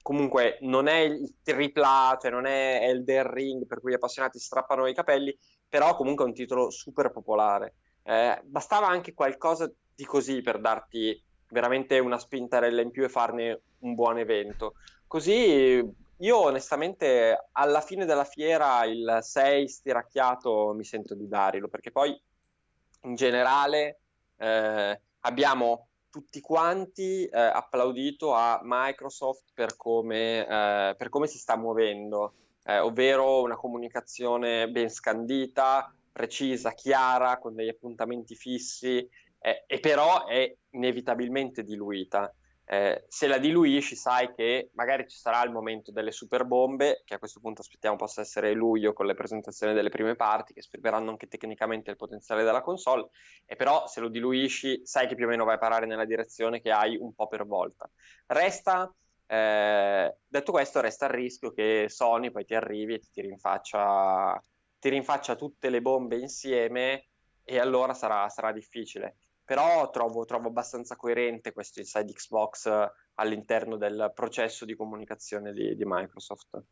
[0.00, 4.86] Comunque non è il tripla, cioè non è Elden Ring per cui gli appassionati strappano
[4.86, 5.36] i capelli,
[5.68, 7.74] però comunque è un titolo super popolare.
[8.04, 13.62] Eh, bastava anche qualcosa di così per darti veramente una spintarella in più e farne
[13.80, 14.74] un buon evento.
[15.08, 15.84] Così
[16.16, 22.16] io onestamente alla fine della fiera il 6 stiracchiato mi sento di darlo perché poi
[23.02, 23.98] in generale
[24.36, 31.56] eh, abbiamo tutti quanti eh, applaudito a Microsoft per come, eh, per come si sta
[31.56, 39.08] muovendo, eh, ovvero una comunicazione ben scandita, precisa, chiara, con degli appuntamenti fissi
[39.40, 42.32] eh, e però è inevitabilmente diluita.
[42.70, 47.14] Eh, se la diluisci sai che magari ci sarà il momento delle super bombe, che
[47.14, 51.10] a questo punto aspettiamo possa essere luglio con le presentazioni delle prime parti, che esprimeranno
[51.10, 53.08] anche tecnicamente il potenziale della console,
[53.46, 56.60] e però se lo diluisci sai che più o meno vai a parare nella direzione
[56.60, 57.90] che hai un po' per volta.
[58.26, 58.92] Resta
[59.30, 64.42] Eh, detto questo, resta il rischio che Sony poi ti arrivi e ti rinfaccia,
[64.78, 67.08] ti rinfaccia tutte le bombe insieme
[67.44, 69.16] e allora sarà, sarà difficile.
[69.48, 72.70] Però trovo, trovo, abbastanza coerente questo inside Xbox
[73.14, 76.62] all'interno del processo di comunicazione di, di Microsoft.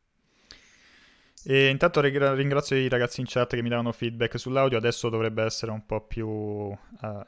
[1.42, 5.72] E intanto ringrazio i ragazzi in chat che mi davano feedback sull'audio, adesso dovrebbe essere
[5.72, 6.76] un po' più uh,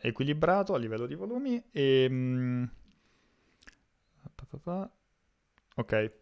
[0.03, 1.65] equilibrato a livello di volumi.
[1.73, 2.71] E, um...
[5.77, 6.13] Ok.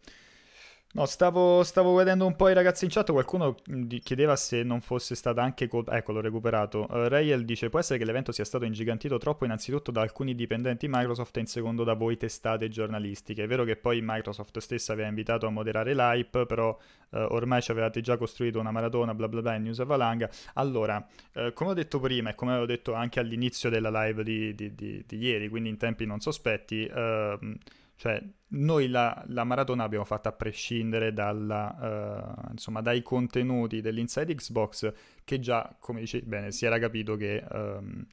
[0.97, 3.55] No, stavo, stavo, vedendo un po' i ragazzi in chat, qualcuno
[4.01, 5.95] chiedeva se non fosse stata anche colpa...
[5.95, 6.87] Ecco, l'ho recuperato.
[6.89, 10.87] Uh, Rayel dice, può essere che l'evento sia stato ingigantito troppo innanzitutto da alcuni dipendenti
[10.89, 13.43] Microsoft e in secondo da voi testate giornalistiche.
[13.43, 16.75] È vero che poi Microsoft stessa aveva invitato a moderare l'hype, però
[17.09, 20.27] uh, ormai ci avevate già costruito una maratona, bla bla bla, in news a valanga.
[20.55, 24.55] Allora, uh, come ho detto prima e come avevo detto anche all'inizio della live di,
[24.55, 26.89] di, di, di ieri, quindi in tempi non sospetti...
[26.91, 27.55] Uh,
[27.97, 34.35] cioè, noi la, la maratona l'abbiamo fatta a prescindere dalla, uh, insomma, dai contenuti dell'Inside
[34.35, 37.43] Xbox, che già, come dicevi bene, si era capito che...
[37.51, 38.05] Um,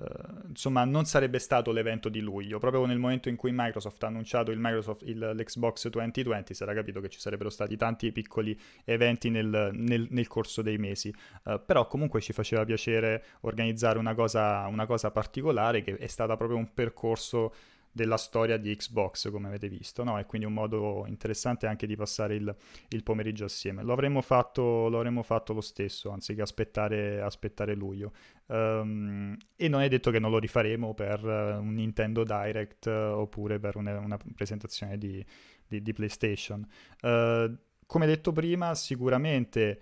[0.00, 2.58] Uh, insomma, non sarebbe stato l'evento di luglio.
[2.58, 6.72] Proprio nel momento in cui Microsoft ha annunciato il Microsoft, il, l'Xbox 2020, si era
[6.72, 11.14] capito che ci sarebbero stati tanti piccoli eventi nel, nel, nel corso dei mesi.
[11.42, 16.34] Uh, però comunque ci faceva piacere organizzare una cosa, una cosa particolare che è stata
[16.34, 17.52] proprio un percorso
[17.92, 20.18] della storia di Xbox, come avete visto, no?
[20.18, 22.54] E quindi un modo interessante anche di passare il,
[22.88, 23.82] il pomeriggio assieme.
[23.82, 28.12] Lo avremmo, fatto, lo avremmo fatto lo stesso, anziché aspettare, aspettare luglio.
[28.46, 33.18] Um, e non è detto che non lo rifaremo per uh, un Nintendo Direct uh,
[33.18, 35.24] oppure per una, una presentazione di,
[35.66, 36.66] di, di PlayStation.
[37.02, 39.80] Uh, come detto prima, sicuramente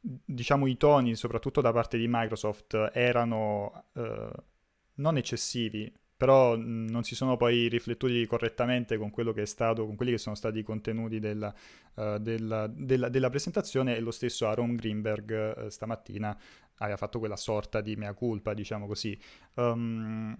[0.00, 3.84] diciamo i toni, soprattutto da parte di Microsoft, erano
[4.96, 5.90] non eccessivi,
[6.24, 10.16] però non si sono poi riflettuti correttamente con quello che è stato, con quelli che
[10.16, 11.54] sono stati i contenuti della,
[11.96, 16.34] uh, della, della, della presentazione e lo stesso Aaron Greenberg uh, stamattina
[16.78, 19.20] aveva fatto quella sorta di mea culpa, diciamo così.
[19.56, 20.34] Um,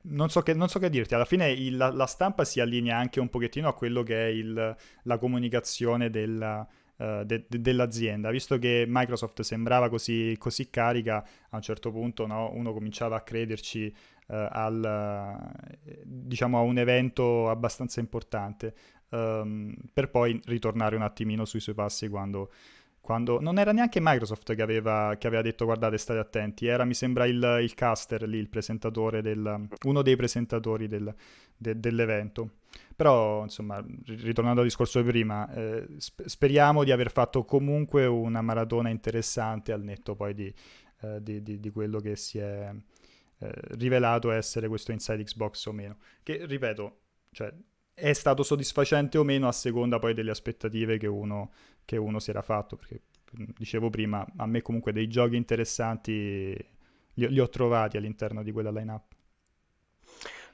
[0.00, 2.96] non so, che, non so, che, dirti, alla fine il, la, la, stampa si allinea
[2.96, 6.66] anche un pochettino a quello che è il, la comunicazione della,
[6.98, 8.30] uh, de, de, dell'azienda.
[8.30, 13.22] Visto che Microsoft sembrava così, così carica, a un certo punto no, uno cominciava a
[13.22, 13.92] crederci
[14.26, 15.52] uh, al,
[16.04, 18.74] diciamo, a un evento abbastanza importante,
[19.10, 22.50] um, per poi ritornare un attimino sui suoi passi quando
[23.08, 26.92] quando non era neanche Microsoft che aveva, che aveva, detto guardate state attenti, era mi
[26.92, 31.14] sembra il, il caster lì, il presentatore, del, uno dei presentatori del,
[31.56, 32.56] de, dell'evento.
[32.98, 38.88] Però insomma, ritornando al discorso di prima, eh, speriamo di aver fatto comunque una maratona
[38.88, 40.52] interessante al netto poi di,
[41.02, 42.74] eh, di, di, di quello che si è
[43.38, 45.98] eh, rivelato essere questo Inside Xbox o meno.
[46.24, 46.98] Che ripeto,
[47.30, 47.54] cioè,
[47.94, 51.52] è stato soddisfacente o meno a seconda poi delle aspettative che uno
[51.84, 53.02] che uno si era fatto, perché
[53.56, 56.52] dicevo prima, a me comunque dei giochi interessanti
[57.14, 59.14] li, li ho trovati all'interno di quella lineup.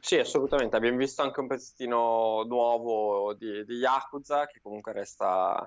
[0.05, 0.77] Sì, assolutamente.
[0.77, 5.67] Abbiamo visto anche un pezzettino nuovo di, di Yakuza, che comunque resta,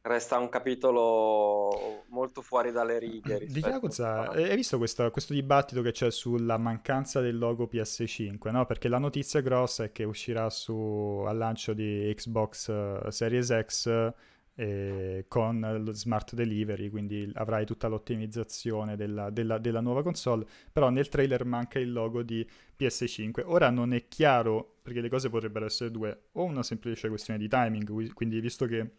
[0.00, 3.46] resta, un capitolo molto fuori dalle righe.
[3.46, 4.32] Di Yakuza, a...
[4.32, 8.50] hai visto questo, questo, dibattito che c'è sulla mancanza del logo PS5?
[8.50, 8.66] No?
[8.66, 14.12] Perché la notizia grossa è che uscirà su, al lancio di Xbox uh, Series X
[14.58, 20.88] eh, con lo smart delivery, quindi avrai tutta l'ottimizzazione della, della, della, nuova console, però
[20.88, 22.46] nel trailer manca il logo di
[22.78, 23.42] PS5.
[23.44, 27.48] Ora non è chiaro, perché le cose potrebbero essere due, o una semplice questione di
[27.48, 28.90] timing, quindi visto che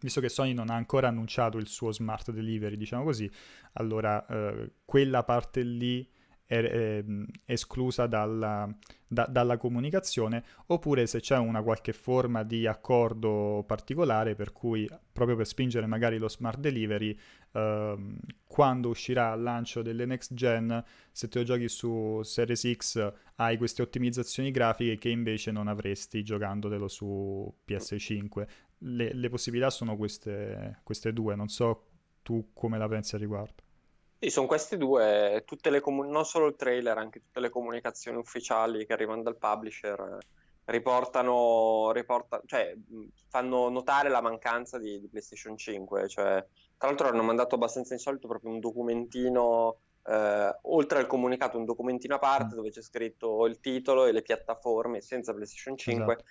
[0.00, 3.28] visto che Sony non ha ancora annunciato il suo smart delivery, diciamo così,
[3.72, 6.08] allora eh, quella parte lì
[6.48, 7.04] è, è
[7.44, 8.68] esclusa dalla,
[9.06, 15.36] da, dalla, comunicazione, oppure se c'è una qualche forma di accordo particolare per cui, proprio
[15.36, 17.16] per spingere magari lo smart delivery,
[17.52, 17.96] eh,
[18.46, 20.82] quando uscirà al lancio delle next gen,
[21.12, 26.24] se te lo giochi su Series X hai queste ottimizzazioni grafiche che invece non avresti
[26.24, 28.46] giocandotelo su PS5.
[28.78, 31.88] Le, le possibilità sono queste, queste due, non so
[32.22, 33.66] tu come la pensi a riguardo.
[34.20, 38.18] Sì, sono queste due, tutte le comun- non solo il trailer, anche tutte le comunicazioni
[38.18, 40.18] ufficiali che arrivano dal publisher
[40.68, 42.74] riportano, riporta- cioè,
[43.28, 46.08] fanno notare la mancanza di, di, PlayStation 5.
[46.08, 46.44] Cioè,
[46.76, 52.16] tra l'altro hanno mandato abbastanza insolito proprio un documentino, eh, oltre al comunicato, un documentino
[52.16, 52.56] a parte mm.
[52.56, 56.12] dove c'è scritto il titolo e le piattaforme senza PlayStation 5.
[56.12, 56.24] Esatto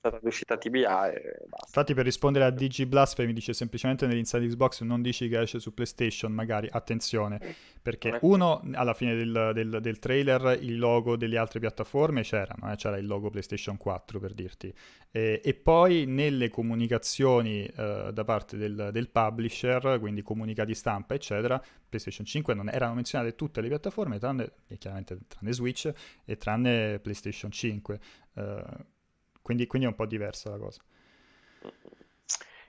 [0.00, 1.66] data d'uscita TBA e basta.
[1.66, 5.74] Infatti per rispondere a DG Blasphemy dice semplicemente nell'inside Xbox non dici che esce su
[5.74, 7.40] PlayStation, magari attenzione,
[7.80, 12.76] perché uno alla fine del, del, del, trailer il logo delle altre piattaforme c'erano, eh?
[12.76, 14.72] c'era il logo PlayStation 4 per dirti,
[15.10, 21.62] e, e poi nelle comunicazioni eh, da parte del, del, publisher, quindi comunicati stampa eccetera,
[21.88, 25.92] PlayStation 5 non erano menzionate tutte le piattaforme, tranne, chiaramente tranne Switch
[26.24, 28.00] e tranne PlayStation 5.
[28.34, 28.62] Uh,
[29.44, 30.82] quindi, quindi, è un po' diversa la cosa.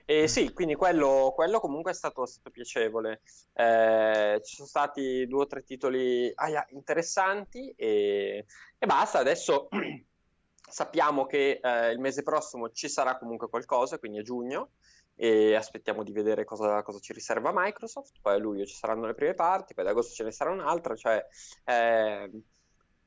[0.04, 3.22] Eh, sì, quindi quello, quello, comunque è stato, stato piacevole.
[3.54, 8.44] Eh, ci sono stati due o tre titoli yeah, interessanti e,
[8.76, 9.20] e, basta.
[9.20, 9.68] Adesso
[10.68, 14.72] sappiamo che eh, il mese prossimo ci sarà comunque qualcosa, quindi a giugno,
[15.14, 18.20] e aspettiamo di vedere cosa, cosa, ci riserva Microsoft.
[18.20, 20.94] Poi a luglio ci saranno le prime parti, poi ad agosto ce ne sarà un'altra.
[20.94, 21.24] Cioè,
[21.64, 22.30] eh,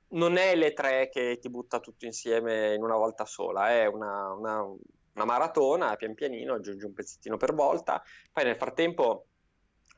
[0.10, 4.32] non è le tre che ti butta tutto insieme in una volta sola, è una,
[4.34, 8.02] una, una maratona, pian pianino, aggiungi un pezzettino per volta.
[8.32, 9.26] Poi nel frattempo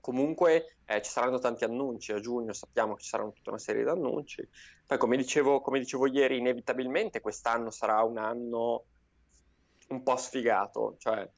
[0.02, 3.84] comunque eh, ci saranno tanti annunci a giugno, sappiamo che ci saranno tutta una serie
[3.84, 4.48] di annunci.
[4.86, 8.86] Poi come dicevo, come dicevo ieri, inevitabilmente quest'anno sarà un anno
[9.90, 11.30] un po' sfigato, cioè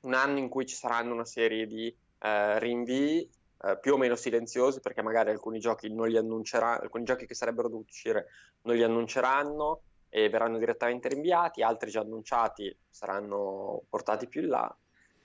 [0.00, 3.30] un anno in cui ci saranno una serie di eh, rinvii
[3.66, 7.34] eh, più o meno silenziosi perché magari alcuni giochi non li annunceranno, alcuni giochi che
[7.34, 8.26] sarebbero dovuti uscire
[8.62, 14.76] non li annunceranno e verranno direttamente rinviati, altri già annunciati saranno portati più in là.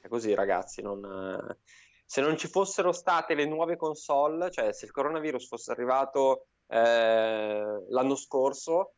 [0.01, 1.57] È così ragazzi, non, eh,
[2.05, 7.83] se non ci fossero state le nuove console, cioè se il coronavirus fosse arrivato eh,
[7.89, 8.93] l'anno scorso,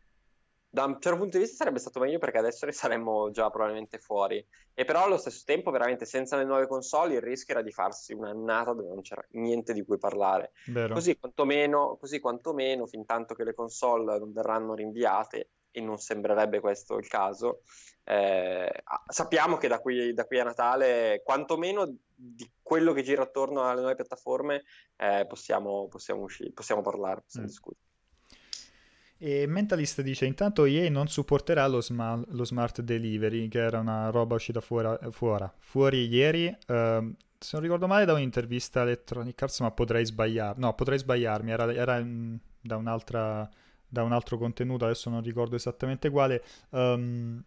[0.73, 3.99] da un certo punto di vista sarebbe stato meglio perché adesso ne saremmo già probabilmente
[3.99, 4.43] fuori.
[4.73, 8.13] E però allo stesso tempo, veramente senza le nuove console, il rischio era di farsi
[8.13, 10.53] un'annata dove non c'era niente di cui parlare.
[10.93, 16.59] Così quantomeno, così quantomeno, fin tanto che le console non verranno rinviate, e non sembrerebbe
[16.59, 17.61] questo il caso,
[18.03, 23.63] eh, sappiamo che da qui, da qui, a Natale, quantomeno di quello che gira attorno
[23.63, 24.63] alle nuove piattaforme,
[24.97, 27.49] eh, possiamo, possiamo, uscire, possiamo parlare, possiamo mm.
[27.49, 27.90] discutere.
[29.23, 34.09] E Mentalist dice: Intanto EA non supporterà lo, sma- lo smart delivery, che era una
[34.09, 36.47] roba uscita fuori, fuori, fuori ieri.
[36.47, 40.63] Uh, se non ricordo male, da un'intervista a Electronic Arts, ma potrei sbagliarmi.
[40.63, 41.51] No, potrei sbagliarmi.
[41.51, 43.47] Era, era in, da, un'altra,
[43.87, 46.43] da un altro contenuto, adesso non ricordo esattamente quale.
[46.69, 47.43] Um,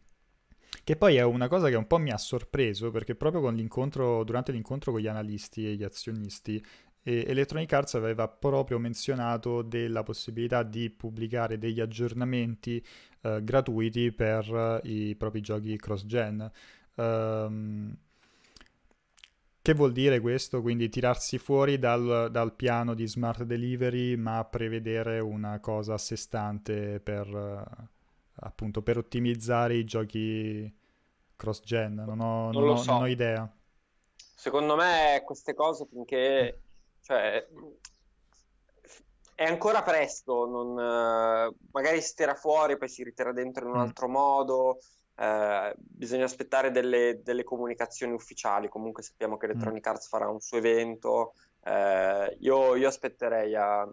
[0.84, 4.52] che poi è una cosa che un po' mi ha sorpreso perché proprio l'incontro, durante
[4.52, 6.64] l'incontro con gli analisti e gli azionisti
[7.06, 12.84] e Electronic Arts aveva proprio menzionato della possibilità di pubblicare degli aggiornamenti
[13.20, 16.50] eh, gratuiti per eh, i propri giochi cross-gen.
[16.94, 17.94] Um,
[19.60, 20.62] che vuol dire questo?
[20.62, 26.16] Quindi tirarsi fuori dal, dal, piano di smart delivery, ma prevedere una cosa a sé
[26.16, 27.84] stante per, uh,
[28.36, 30.74] appunto, per ottimizzare i giochi
[31.36, 31.94] cross-gen.
[31.94, 32.92] Non ho, non, non, ho, so.
[32.92, 33.50] non ho, idea.
[34.16, 36.60] Secondo me queste cose finché
[37.04, 37.46] cioè,
[39.34, 43.78] è ancora presto, non, eh, magari si tira fuori, poi si ritira dentro in un
[43.78, 43.82] mm.
[43.82, 44.78] altro modo.
[45.16, 48.68] Eh, bisogna aspettare delle, delle, comunicazioni ufficiali.
[48.68, 49.90] Comunque sappiamo che Electronic mm.
[49.90, 51.34] Arts farà un suo evento.
[51.62, 53.86] Eh, io, io, aspetterei a,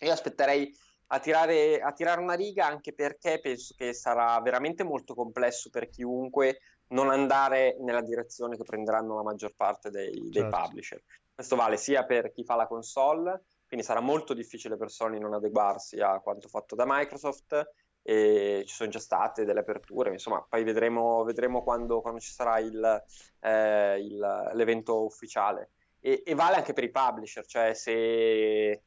[0.00, 0.72] io aspetterei
[1.08, 5.88] a tirare, a tirare una riga anche perché penso che sarà veramente molto complesso per
[5.88, 10.56] chiunque non andare nella direzione che prenderanno la maggior parte dei, dei certo.
[10.56, 11.02] publisher.
[11.34, 15.34] Questo vale sia per chi fa la console, quindi sarà molto difficile per Sony non
[15.34, 17.72] adeguarsi a quanto fatto da Microsoft
[18.06, 22.58] e ci sono già state delle aperture, insomma, poi vedremo, vedremo quando, quando, ci sarà
[22.58, 23.02] il,
[23.40, 25.70] eh, il, l'evento ufficiale.
[26.00, 28.82] E, e, vale anche per i publisher, cioè se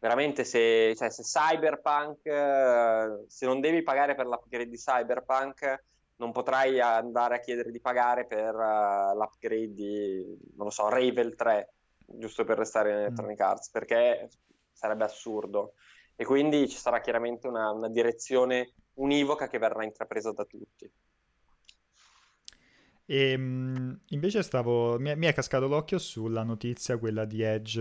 [0.00, 5.84] veramente se, cioè se Cyberpunk, eh, se non devi pagare per l'upgrade di Cyberpunk,
[6.16, 11.34] non potrai andare a chiedere di pagare per uh, l'upgrade di, non lo so, Ravel
[11.34, 11.72] 3,
[12.06, 13.00] giusto per restare in mm.
[13.00, 14.28] Electronic Arts, perché
[14.72, 15.74] sarebbe assurdo.
[16.16, 20.90] E quindi ci sarà chiaramente una, una direzione univoca che verrà intrapresa da tutti.
[23.10, 27.80] E ehm, invece stavo, mi mi è, cascato l'occhio sulla notizia, quella di Edge,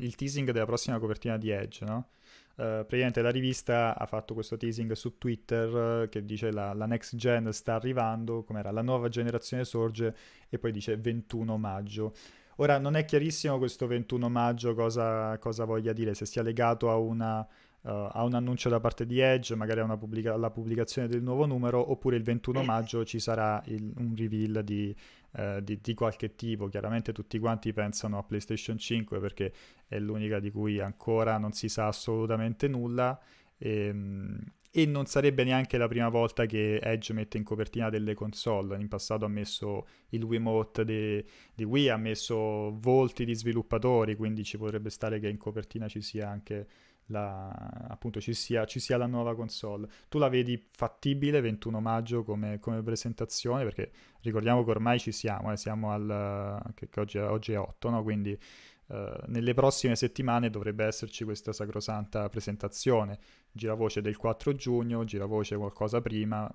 [0.00, 2.08] il teasing della prossima copertina di Edge, no?
[2.56, 6.86] Uh, praticamente la rivista ha fatto questo teasing su Twitter uh, che dice la, la,
[6.86, 10.14] next gen sta arrivando, com'era, la nuova generazione sorge
[10.48, 12.12] e poi dice 21 maggio.
[12.56, 16.96] Ora non è chiarissimo questo 21 maggio cosa, cosa voglia dire, se sia legato a
[16.96, 17.46] una
[17.84, 21.46] uh, a un annuncio da parte di Edge, magari a pubblica- alla pubblicazione del nuovo
[21.46, 24.94] numero, oppure il 21 maggio ci sarà il, un reveal di,
[25.32, 26.68] uh, di, di, qualche tipo.
[26.68, 29.52] Chiaramente tutti quanti pensano a PlayStation 5 perché
[29.86, 33.18] è l'unica di cui ancora non si sa assolutamente nulla.
[33.58, 34.40] E, ehm,
[34.76, 38.76] e non sarebbe neanche la prima volta che Edge mette in copertina delle console.
[38.80, 41.24] In passato ha messo il Wiimote di,
[41.54, 46.00] di Wii, ha messo volti di sviluppatori, quindi ci potrebbe stare che in copertina ci
[46.00, 46.66] sia anche
[47.06, 47.48] la,
[47.88, 49.88] appunto ci sia, ci sia, la nuova console.
[50.08, 53.64] Tu la vedi fattibile 21 maggio come, come presentazione?
[53.64, 53.90] Perché
[54.20, 56.72] ricordiamo che ormai ci siamo, eh, siamo al...
[56.74, 58.02] che, che oggi, oggi, è 8, no?
[58.02, 58.38] Quindi
[58.86, 63.18] Uh, nelle prossime settimane dovrebbe esserci questa sacrosanta presentazione.
[63.50, 66.54] Giravoce del 4 giugno, giravoce qualcosa prima,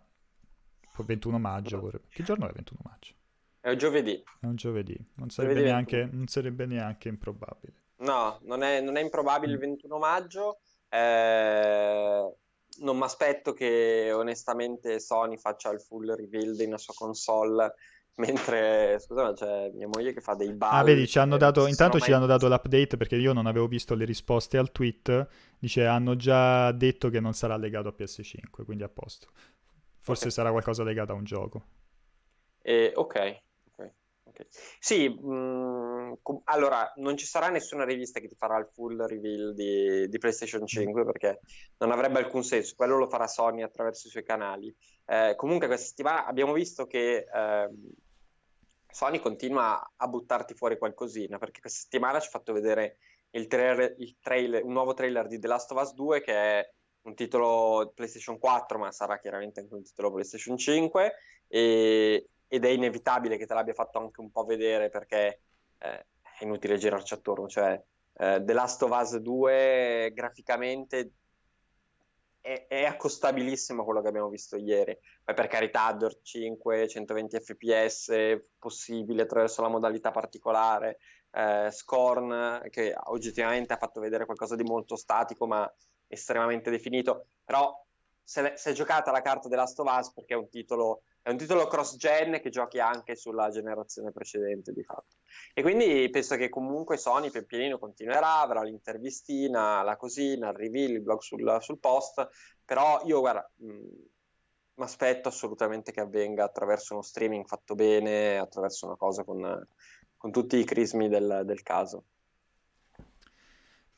[1.04, 1.80] 21 maggio.
[1.80, 2.06] Vorrebbe...
[2.10, 3.14] Che giorno è 21 maggio?
[3.62, 4.24] È un giovedì.
[4.40, 7.74] È un giovedì, non sarebbe, giovedì neanche, non sarebbe neanche, improbabile.
[8.00, 10.00] No, non è, non è improbabile il 21 mm.
[10.00, 10.60] maggio.
[10.90, 12.34] Eh,
[12.80, 17.74] non mi aspetto che onestamente Sony faccia il full reveal della sua console
[18.20, 20.78] Mentre, scusa, c'è mia moglie che fa dei balli.
[20.78, 23.96] Ah, vedi, ci hanno dato, intanto ci hanno dato l'update perché io non avevo visto
[23.96, 25.28] le risposte al tweet.
[25.58, 29.30] Dice, hanno già detto che non sarà legato a PS5, quindi a posto.
[30.00, 30.32] Forse okay.
[30.32, 31.64] sarà qualcosa legato a un gioco.
[32.62, 33.42] Eh, ok,
[34.40, 34.48] ok.
[34.80, 39.06] Sì, mh, mm, com- allora, non ci sarà nessuna rivista che ti farà il full
[39.06, 41.06] reveal di, di PlayStation 5 mm.
[41.06, 41.40] perché
[41.78, 42.76] non avrebbe alcun senso.
[42.76, 44.74] Quello lo farà Sony attraverso i suoi canali.
[45.06, 47.26] Eh, comunque questa settimana abbiamo visto che...
[47.32, 47.70] Eh,
[48.92, 52.98] Sony continua a buttarti fuori qualcosina, perché questa settimana ci ha fatto vedere
[53.32, 56.74] il trailer, il trailer, un nuovo trailer di The Last of Us 2 che è
[57.04, 61.14] un titolo PlayStation 4, ma sarà chiaramente anche un titolo PlayStation 5
[61.48, 65.42] e, ed è inevitabile che te l'abbia fatto anche un po' vedere perché
[65.78, 66.06] eh,
[66.40, 67.82] è inutile girarci attorno, cioè
[68.16, 71.12] eh, The Last of Us 2 graficamente
[72.42, 74.98] è, è, accostabilissimo quello che abbiamo visto ieri.
[75.24, 78.12] Poi per carità, Dirt 5, 120 fps,
[78.58, 80.98] possibile attraverso la modalità particolare,
[81.32, 85.72] eh, Scorn, che oggettivamente ha fatto vedere qualcosa di molto statico ma
[86.08, 87.72] estremamente definito, però
[88.30, 92.40] se, è giocata la carta della Last perché è un titolo è un titolo cross-gen
[92.42, 95.18] che giochi anche sulla generazione precedente di fatto.
[95.54, 100.92] E quindi penso che comunque Sony pian pianino continuerà, avrà l'intervistina, la cosina, il reveal,
[100.92, 102.30] il blog sul, sul post,
[102.64, 108.96] però io guarda, mi aspetto assolutamente che avvenga attraverso uno streaming fatto bene, attraverso una
[108.96, 109.68] cosa con,
[110.16, 112.06] con tutti i crismi del, del caso.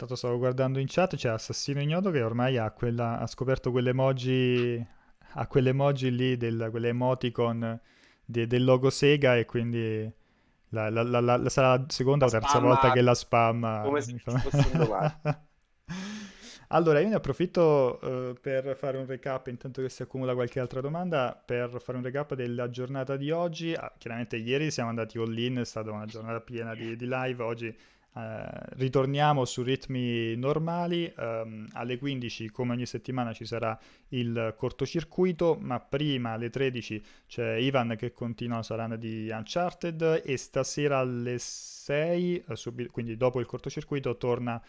[0.01, 4.83] Tanto stavo guardando in chat, c'è Assassino Ignoto che ormai ha, quella, ha scoperto quell'emoji
[5.33, 7.79] a quell'emoji lì, del, quell'emoticon
[8.25, 10.11] de, del logo Sega e quindi
[10.69, 13.83] la, la, la, sarà la seconda o terza volta che la spam.
[13.83, 14.79] Come se fosse
[16.69, 20.81] Allora, io ne approfitto uh, per fare un recap, intanto che si accumula qualche altra
[20.81, 23.75] domanda, per fare un recap della giornata di oggi.
[23.75, 27.77] Ah, chiaramente ieri siamo andati all-in, è stata una giornata piena di, di live, oggi
[28.13, 28.19] Uh,
[28.71, 35.79] ritorniamo su ritmi normali, um, alle 15 come ogni settimana ci sarà il cortocircuito, ma
[35.79, 42.55] prima alle 13 c'è Ivan che continua Sarana di Uncharted e stasera alle 6, uh,
[42.55, 44.61] subi- quindi dopo il cortocircuito, torna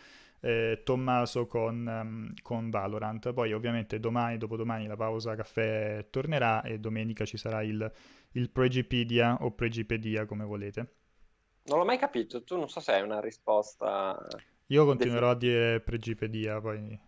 [0.43, 3.33] eh, Tommaso con, um, con, Valorant.
[3.33, 7.91] Poi ovviamente domani, dopodomani la pausa caffè tornerà e domenica ci sarà il,
[8.33, 11.02] il Pregipedia o Pregipedia come volete.
[11.65, 14.19] Non l'ho mai capito, tu non so se hai una risposta.
[14.67, 16.99] Io continuerò a dire pregipedia, poi...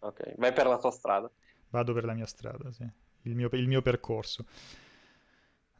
[0.00, 1.30] Ok, vai per la tua strada.
[1.70, 2.88] Vado per la mia strada, sì.
[3.22, 4.44] Il mio, il mio percorso.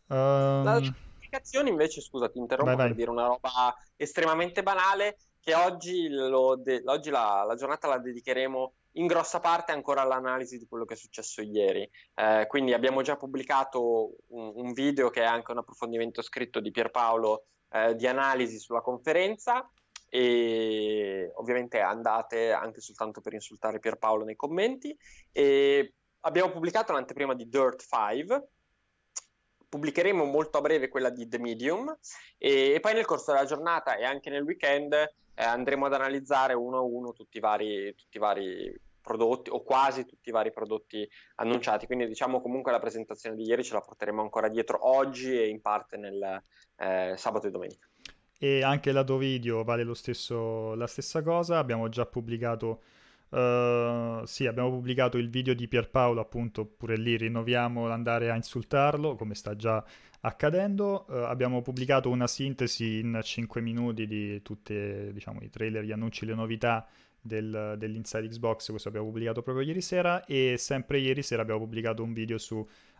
[0.09, 0.64] Um...
[0.64, 2.87] La certificazione invece, scusa, ti interrompo vai, vai.
[2.89, 8.72] per dire una roba estremamente banale, che oggi, de- oggi la, la, giornata la dedicheremo
[8.93, 11.89] in grossa parte ancora all'analisi di quello che è successo ieri.
[12.14, 16.72] Eh, quindi abbiamo già pubblicato un, un, video che è anche un approfondimento scritto di
[16.72, 19.70] Pierpaolo eh, di analisi sulla conferenza
[20.08, 24.96] e ovviamente andate anche soltanto per insultare Pierpaolo nei commenti.
[25.32, 28.48] E abbiamo pubblicato l'anteprima di Dirt 5
[29.68, 31.94] pubblicheremo molto a breve quella di The Medium.
[32.38, 36.54] E, e poi nel corso della giornata e anche nel weekend eh, andremo ad analizzare
[36.54, 40.50] uno a uno tutti i vari, tutti i vari prodotti o quasi tutti i vari
[40.52, 41.86] prodotti annunciati.
[41.86, 45.61] Quindi diciamo comunque la presentazione di ieri ce la porteremo ancora dietro oggi e in
[45.61, 46.42] parte nel
[46.76, 47.86] eh, sabato e domenica.
[48.38, 52.82] E anche lato video vale stesso, la stessa cosa, abbiamo già pubblicato
[53.28, 59.16] Uh, sì, abbiamo pubblicato il video di Pierpaolo, appunto, pure lì rinnoviamo l'andare a insultarlo,
[59.16, 59.84] come sta già
[60.20, 61.07] accadendo.
[61.09, 66.24] Uh, abbiamo pubblicato una sintesi in 5 minuti di tutti diciamo, i trailer, gli annunci,
[66.24, 66.86] le novità
[67.27, 72.03] del, dell'Inside Xbox, questo abbiamo pubblicato proprio ieri sera e sempre ieri sera abbiamo pubblicato
[72.03, 72.57] un video su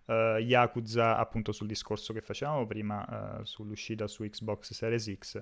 [0.07, 5.41] uh, Yakuza appunto sul discorso che facevamo prima uh, sull'uscita su Xbox Series X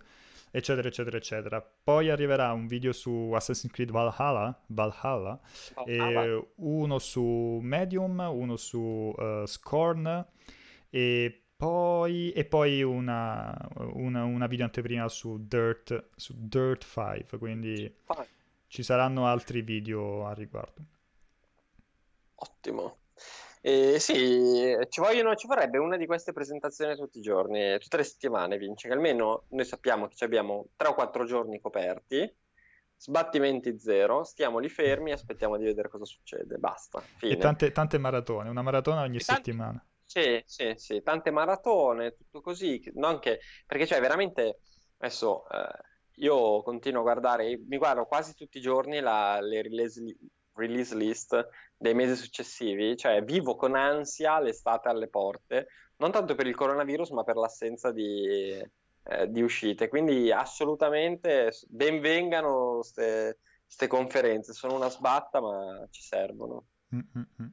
[0.50, 1.60] eccetera eccetera eccetera.
[1.60, 5.40] Poi arriverà un video su Assassin's Creed Valhalla, Valhalla
[5.84, 10.26] e uno su Medium uno su uh, Scorn
[10.90, 13.56] e poi, e poi una,
[13.94, 17.92] una, una video anteprima su Dirt, su Dirt 5 quindi
[18.74, 20.84] ci saranno altri video a riguardo
[22.34, 22.98] ottimo
[23.60, 28.04] eh, sì, ci, vogliono, ci vorrebbe una di queste presentazioni tutti i giorni, tutte le
[28.04, 32.30] settimane, Vince, che almeno noi sappiamo che abbiamo 3 o 4 giorni coperti,
[32.94, 37.00] sbattimenti zero, stiamo lì fermi e aspettiamo di vedere cosa succede, basta.
[37.00, 37.32] Fine.
[37.32, 39.82] E tante, tante maratone, una maratona ogni e settimana.
[40.04, 43.40] Sì, sì, sì, tante maratone, tutto così, non che...
[43.66, 44.58] perché cioè veramente,
[44.98, 50.02] adesso eh, io continuo a guardare, mi guardo quasi tutti i giorni la, le release,
[50.54, 56.46] release list dei mesi successivi, cioè vivo con ansia l'estate alle porte, non tanto per
[56.46, 58.62] il coronavirus, ma per l'assenza di,
[59.04, 59.88] eh, di uscite.
[59.88, 66.66] Quindi assolutamente benvengano queste conferenze, sono una sbatta, ma ci servono.
[66.94, 67.46] Mm-hmm.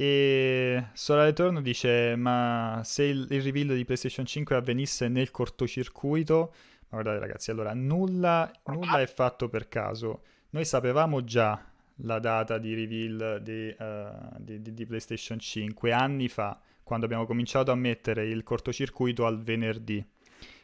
[0.00, 6.54] E Solare Torno dice: Ma se il, il, reveal di PlayStation 5 avvenisse nel cortocircuito,
[6.90, 10.22] ma guardate, ragazzi, allora nulla, nulla è fatto per caso.
[10.50, 11.62] Noi sapevamo già
[12.02, 17.26] la data di reveal di, uh, di, di, di, PlayStation 5 anni fa, quando abbiamo
[17.26, 20.04] cominciato a mettere il cortocircuito al venerdì.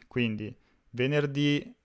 [0.07, 0.55] Quindi
[0.91, 1.75] venerdì,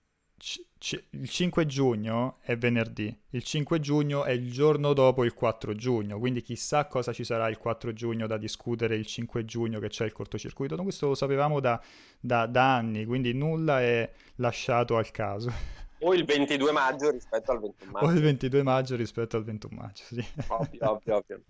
[0.77, 5.75] c- il 5 giugno è venerdì, il 5 giugno è il giorno dopo il 4
[5.75, 9.89] giugno, quindi chissà cosa ci sarà il 4 giugno da discutere il 5 giugno che
[9.89, 10.75] c'è il cortocircuito.
[10.75, 11.79] No, questo lo sapevamo da,
[12.19, 15.79] da, da anni, quindi nulla è lasciato al caso.
[16.03, 18.05] O il 22 maggio rispetto al 21 maggio.
[18.07, 20.25] O il 22 maggio rispetto al 21 maggio, sì.
[20.47, 21.41] Ovvio, ovvio, ovvio.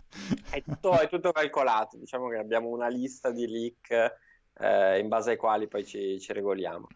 [0.50, 4.18] È tutto, è tutto calcolato, diciamo che abbiamo una lista di leak
[4.58, 6.86] eh, in base ai quali poi ci, ci regoliamo.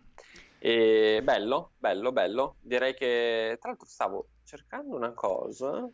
[0.67, 2.57] E bello, bello, bello.
[2.61, 5.89] Direi che, tra l'altro, stavo cercando una cosa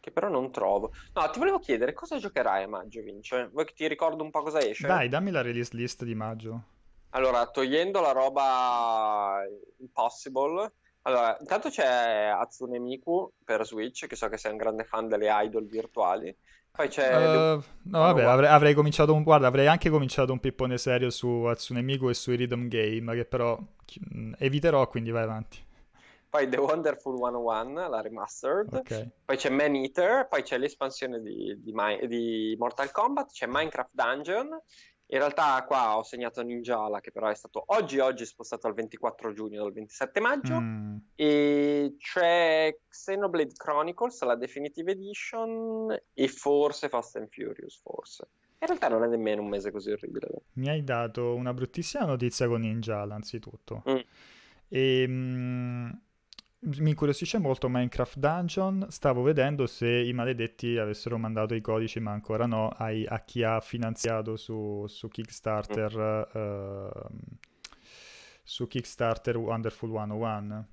[0.00, 0.90] che però non trovo.
[1.14, 3.48] No, ti volevo chiedere cosa giocherai a maggio, Vince?
[3.52, 4.88] Vuoi che ti ricordo un po' cosa esce?
[4.88, 6.64] Dai, dammi la release list di maggio.
[7.10, 9.44] Allora, togliendo la roba
[9.76, 10.72] Impossible,
[11.02, 15.28] allora, intanto c'è Hatsune Miku per Switch, che so che sei un grande fan delle
[15.30, 16.34] idol virtuali.
[16.70, 17.16] Poi c'è...
[17.16, 19.22] Uh, no, vabbè, avrei, avrei, cominciato un...
[19.22, 23.24] Guarda, avrei anche cominciato un pippone serio su Hatsune Miku e sui Rhythm Game, che
[23.24, 25.68] però mh, eviterò, quindi vai avanti.
[26.30, 28.72] Poi The Wonderful 101, la remastered.
[28.72, 29.10] Okay.
[29.24, 31.74] Poi c'è Man Eater, poi c'è l'espansione di, di,
[32.06, 34.60] di Mortal Kombat, c'è Minecraft Dungeon
[35.12, 39.32] in realtà qua ho segnato Ninjala che però è stato oggi oggi spostato al 24
[39.32, 40.96] giugno dal 27 maggio mm.
[41.16, 48.28] e c'è Xenoblade Chronicles, la Definitive Edition e forse Fast and Furious, forse.
[48.60, 50.42] In realtà non è nemmeno un mese così orribile.
[50.54, 53.82] Mi hai dato una bruttissima notizia con Ninjala, anzitutto.
[53.88, 53.98] Mm.
[54.68, 55.90] E, mm,
[56.62, 58.86] mi incuriosisce molto Minecraft Dungeon.
[58.90, 63.42] Stavo vedendo se i maledetti avessero mandato i codici, ma ancora no, ai, a chi
[63.42, 66.28] ha finanziato su, su Kickstarter.
[66.36, 66.40] Mm.
[66.40, 66.90] Uh,
[68.42, 70.66] su Kickstarter Wonderful 101.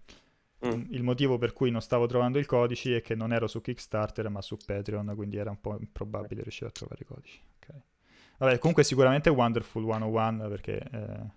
[0.66, 0.82] Mm.
[0.90, 4.30] Il motivo per cui non stavo trovando i codici è che non ero su Kickstarter
[4.30, 7.40] ma su Patreon, quindi era un po' improbabile riuscire a trovare i codici.
[7.58, 7.82] Okay.
[8.40, 11.32] Vabbè, comunque sicuramente Wonderful 101 perché eh,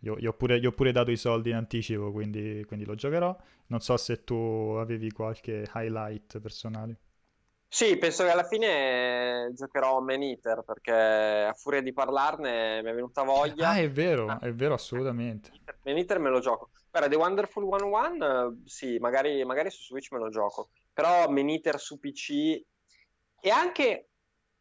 [0.00, 2.94] io, io, ho pure, io, ho pure, dato i soldi in anticipo, quindi, quindi, lo
[2.94, 3.36] giocherò.
[3.66, 7.00] Non so se tu avevi qualche highlight personale.
[7.70, 12.94] Sì, penso che alla fine giocherò Man Eater perché a furia di parlarne mi è
[12.94, 13.70] venuta voglia.
[13.70, 14.38] Ah, è vero, ah.
[14.38, 15.50] è vero, assolutamente.
[15.82, 16.70] Man Eater me lo gioco.
[16.90, 20.70] Guarda, The Wonderful 101, sì, magari, magari su Switch me lo gioco.
[20.94, 22.62] Però Man Eater su PC
[23.40, 24.08] e anche...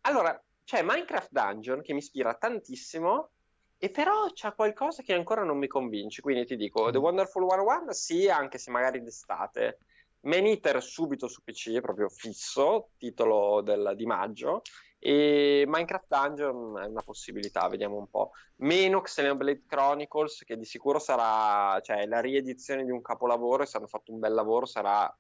[0.01, 3.31] Allora, c'è Minecraft Dungeon che mi ispira tantissimo
[3.80, 7.03] e però c'è qualcosa che ancora non mi convince, quindi ti dico, The mm.
[7.03, 9.80] Wonderful 101 sì, anche se magari d'estate.
[10.21, 14.61] Man Eater subito su PC, proprio fisso, titolo del, di maggio,
[14.99, 18.32] e Minecraft Dungeon è una possibilità, vediamo un po'.
[18.57, 23.78] Meno Xenoblade Chronicles, che di sicuro sarà, cioè, la riedizione di un capolavoro, e se
[23.78, 25.15] hanno fatto un bel lavoro sarà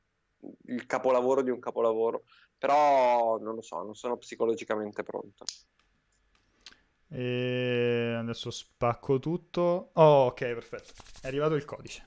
[0.65, 2.23] il capolavoro di un capolavoro,
[2.57, 5.45] però non lo so, non sono psicologicamente pronto.
[7.09, 9.91] E adesso spacco tutto.
[9.93, 10.93] Oh, ok, perfetto.
[11.21, 12.05] È arrivato il codice.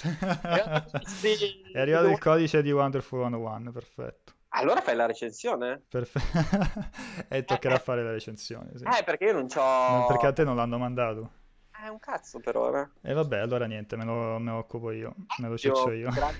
[0.00, 4.32] è arrivato il codice di Wonderful 101, perfetto.
[4.50, 5.82] Allora fai la recensione?
[5.88, 6.88] Perfetto.
[7.28, 8.70] e toccherà eh, fare la recensione.
[8.74, 8.84] Sì.
[8.84, 10.06] Eh, perché io non c'ho.
[10.06, 11.30] perché a te non l'hanno mandato.
[11.70, 12.90] È un cazzo per ora.
[13.00, 16.10] E vabbè, allora niente, me lo, me lo occupo io, me lo ciccio io.
[16.10, 16.32] Gra-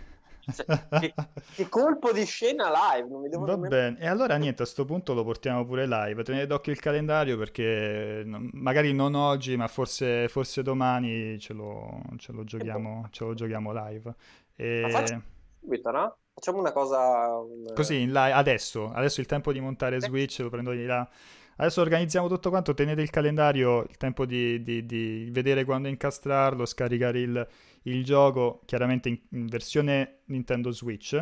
[0.53, 1.14] Cioè, che,
[1.55, 3.68] che, colpo di scena live, non mi devo Va nemmeno...
[3.68, 6.22] bene, e allora niente, a questo punto lo portiamo pure live.
[6.22, 12.32] Tenete d'occhio il calendario perché magari non oggi, ma forse, forse domani ce lo, ce
[12.32, 14.14] lo, giochiamo, ce lo giochiamo live.
[14.57, 15.22] E...
[15.61, 16.16] Subito, no?
[16.32, 17.28] Facciamo una cosa...
[17.74, 21.09] Così, in live, adesso, adesso il tempo di montare Switch, lo prendo di là.
[21.57, 26.64] Adesso organizziamo tutto quanto, tenete il calendario, il tempo di, di, di vedere quando incastrarlo,
[26.64, 27.48] scaricare il,
[27.83, 31.14] il gioco, chiaramente in, in, versione Nintendo Switch.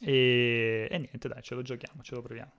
[0.00, 2.52] E, e niente, dai, ce lo giochiamo, ce lo proviamo.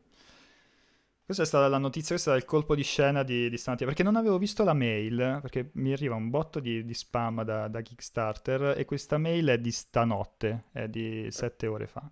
[1.24, 4.04] Questa è stata la notizia, questo è il colpo di scena di, di stamattina, perché
[4.04, 7.82] non avevo visto la mail, perché mi arriva un botto di, di spam da, da,
[7.82, 12.10] Kickstarter e questa mail è di stanotte, è di sette ore fa.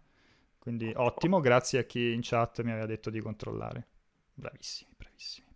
[0.57, 3.88] Quindi ottimo, grazie a chi in chat mi aveva detto di controllare.
[4.34, 5.48] Bravissimi, bravissimi.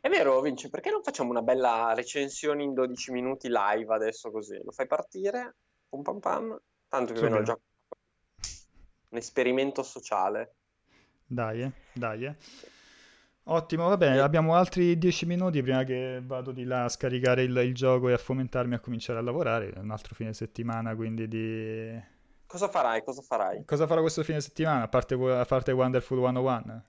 [0.00, 4.58] È vero, Vince, perché non facciamo una bella recensione in 12 minuti live adesso così?
[4.64, 5.56] Lo fai partire,
[5.88, 7.58] pum pam pam, tanto che viene già
[9.10, 10.54] un esperimento sociale.
[11.26, 12.24] Dai, eh, dai.
[12.24, 12.36] Eh.
[13.44, 17.56] Ottimo, va bene, abbiamo altri 10 minuti prima che vado di là a scaricare il,
[17.56, 19.72] il, gioco e a fomentarmi a cominciare a lavorare.
[19.76, 22.02] Un altro fine settimana, quindi di...
[22.46, 23.02] Cosa farai?
[23.02, 23.64] Cosa farai?
[23.64, 26.84] Cosa farò questo fine settimana, a parte, a parte Wonderful 101?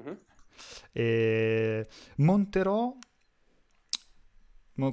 [0.00, 0.14] Mm-hmm.
[0.92, 1.86] E
[2.16, 2.96] monterò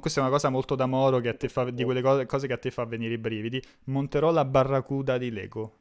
[0.00, 2.46] questa è una cosa molto da Moro che a te fa, di quelle cose, cose,
[2.46, 3.62] che a te fa venire i brividi.
[3.84, 5.78] Monterò la barracuda di Lego.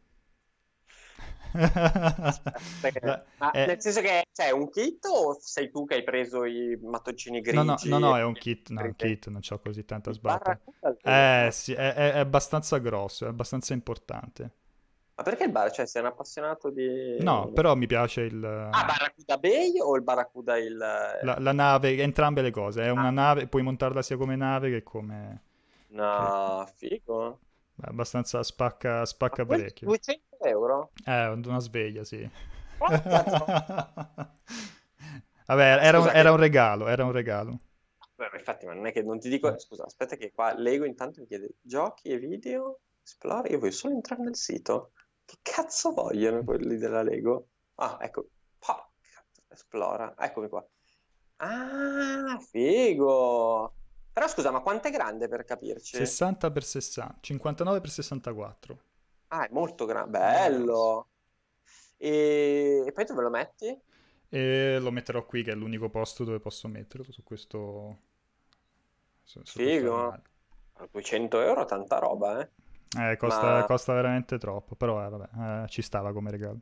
[1.54, 3.68] Aspetta, Ma è...
[3.68, 7.58] nel senso che c'è un kit o sei tu che hai preso i mattoncini grigi?
[7.58, 10.60] No, no, no, no è un kit, no, un kit, non c'ho così tanta sbatta.
[11.02, 14.52] Eh sì, è, è abbastanza grosso, è abbastanza importante.
[15.16, 15.72] Ma perché il bar?
[15.72, 17.18] Cioè, sei un appassionato di...
[17.20, 18.44] No, però mi piace il...
[18.44, 20.76] Ah, Barracuda Bay o il Barracuda il...
[20.76, 22.82] La, la nave, entrambe le cose.
[22.84, 23.12] È una ah.
[23.12, 25.42] nave, puoi montarla sia come nave che come...
[25.90, 26.88] No, che...
[26.88, 27.40] figo.
[27.76, 29.86] Beh, abbastanza spacca, spacca parecchio.
[29.88, 30.92] 200 euro?
[31.06, 32.28] Eh, una sveglia, sì.
[35.46, 37.60] Vabbè, era, un, era un regalo, era un regalo.
[38.16, 39.60] Beh, infatti, ma non è che non ti dico...
[39.60, 43.94] Scusa, aspetta che qua Lego intanto mi chiede giochi e video, esplora, io voglio solo
[43.94, 44.92] entrare nel sito.
[45.34, 47.48] Che cazzo vogliono quelli della Lego?
[47.76, 48.28] Ah, ecco.
[48.60, 48.88] Pa,
[49.48, 50.14] esplora.
[50.16, 50.64] Eccomi qua.
[51.38, 53.74] Ah, figo.
[54.14, 55.98] Però scusa, ma quanto è grande per capirci?
[55.98, 58.80] 60 x 60, 59 x 64.
[59.30, 60.20] Ah, è molto grande.
[60.20, 61.08] Bello.
[61.98, 62.84] E...
[62.86, 63.82] e poi dove lo metti?
[64.30, 67.98] E lo metterò qui, che è l'unico posto dove posso metterlo, su questo...
[69.24, 70.16] Su, su Figo.
[70.92, 72.50] 200 euro, tanta roba, eh.
[72.98, 73.64] Eh, costa, Ma...
[73.66, 76.60] costa veramente troppo, però eh, vabbè, eh, ci stava come regalo.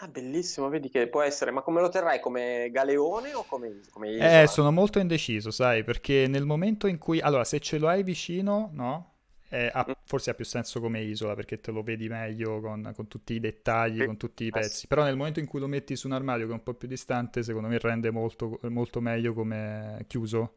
[0.00, 2.20] Ah, bellissimo, vedi che può essere, ma come lo terrai?
[2.20, 4.42] Come galeone o come, come eh, isola?
[4.42, 7.20] Eh, sono molto indeciso, sai, perché nel momento in cui...
[7.20, 9.12] Allora, se ce lo hai vicino, no?
[9.48, 9.92] Eh, ha, mm.
[10.04, 13.40] forse ha più senso come isola perché te lo vedi meglio con, con tutti i
[13.40, 14.86] dettagli, con tutti i pezzi.
[14.86, 16.88] Però nel momento in cui lo metti su un armadio che è un po' più
[16.88, 20.56] distante, secondo me rende molto, molto meglio come chiuso.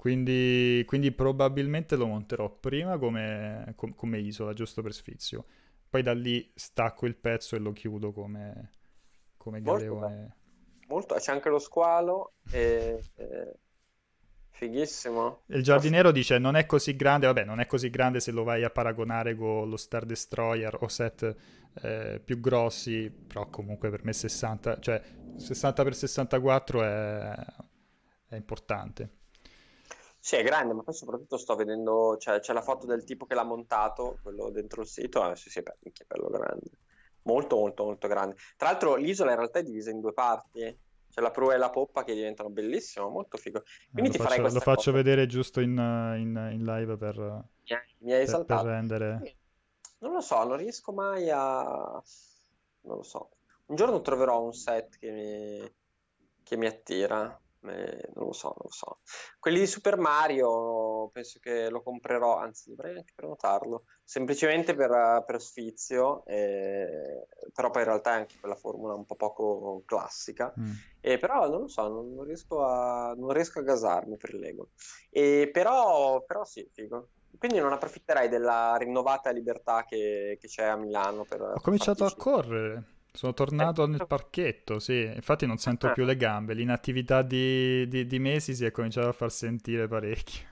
[0.00, 5.44] Quindi, quindi, probabilmente lo monterò prima come, com, come, isola, giusto per sfizio.
[5.90, 8.70] Poi da lì stacco il pezzo e lo chiudo come,
[9.36, 10.36] come galeone.
[10.88, 13.54] Molto, c'è anche lo squalo e, e...
[14.48, 15.42] Fighissimo.
[15.48, 18.64] Il giardiniero dice non è così grande, vabbè non è così grande se lo vai
[18.64, 21.36] a paragonare con lo Star Destroyer o set
[21.82, 25.02] eh, più grossi, però comunque per me 60, cioè
[25.36, 27.34] 60x64 è,
[28.28, 29.18] è importante.
[30.22, 33.34] Sì, è grande, ma poi soprattutto sto vedendo, cioè, c'è la foto del tipo che
[33.34, 36.70] l'ha montato, quello dentro il sito, eh, sì, sì, che bello grande.
[37.22, 38.36] Molto, molto, molto grande.
[38.56, 40.78] Tra l'altro l'isola in realtà è divisa in due parti,
[41.10, 43.62] c'è la prua e la poppa che diventano bellissime, molto figo.
[43.90, 47.16] Quindi eh, ti faccio, farei Lo faccio vedere giusto in, in, in live per,
[47.98, 49.36] mi hai per, per rendere...
[50.00, 52.02] Non lo so, non riesco mai a...
[52.82, 53.30] non lo so.
[53.66, 55.74] Un giorno troverò un set che mi,
[56.42, 57.40] che mi attira.
[57.62, 59.00] Eh, non lo so, non lo so.
[59.38, 65.40] Quelli di Super Mario penso che lo comprerò, anzi dovrei anche prenotarlo, semplicemente per, per
[65.40, 70.72] sfizio, eh, però poi in realtà è anche quella formula un po' poco classica, mm.
[71.00, 74.70] eh, però non lo so, non, non, riesco a, non, riesco a, gasarmi per Lego.
[75.10, 77.10] E però, però sì, figo.
[77.38, 81.40] Quindi non approfitterai della rinnovata libertà che, che c'è a Milano per...
[81.40, 82.99] Ho cominciato a correre.
[83.12, 88.18] Sono tornato nel parchetto, sì, infatti non sento più le gambe, l'inattività di, di, di
[88.18, 90.46] mesi si è cominciato a far sentire parecchio.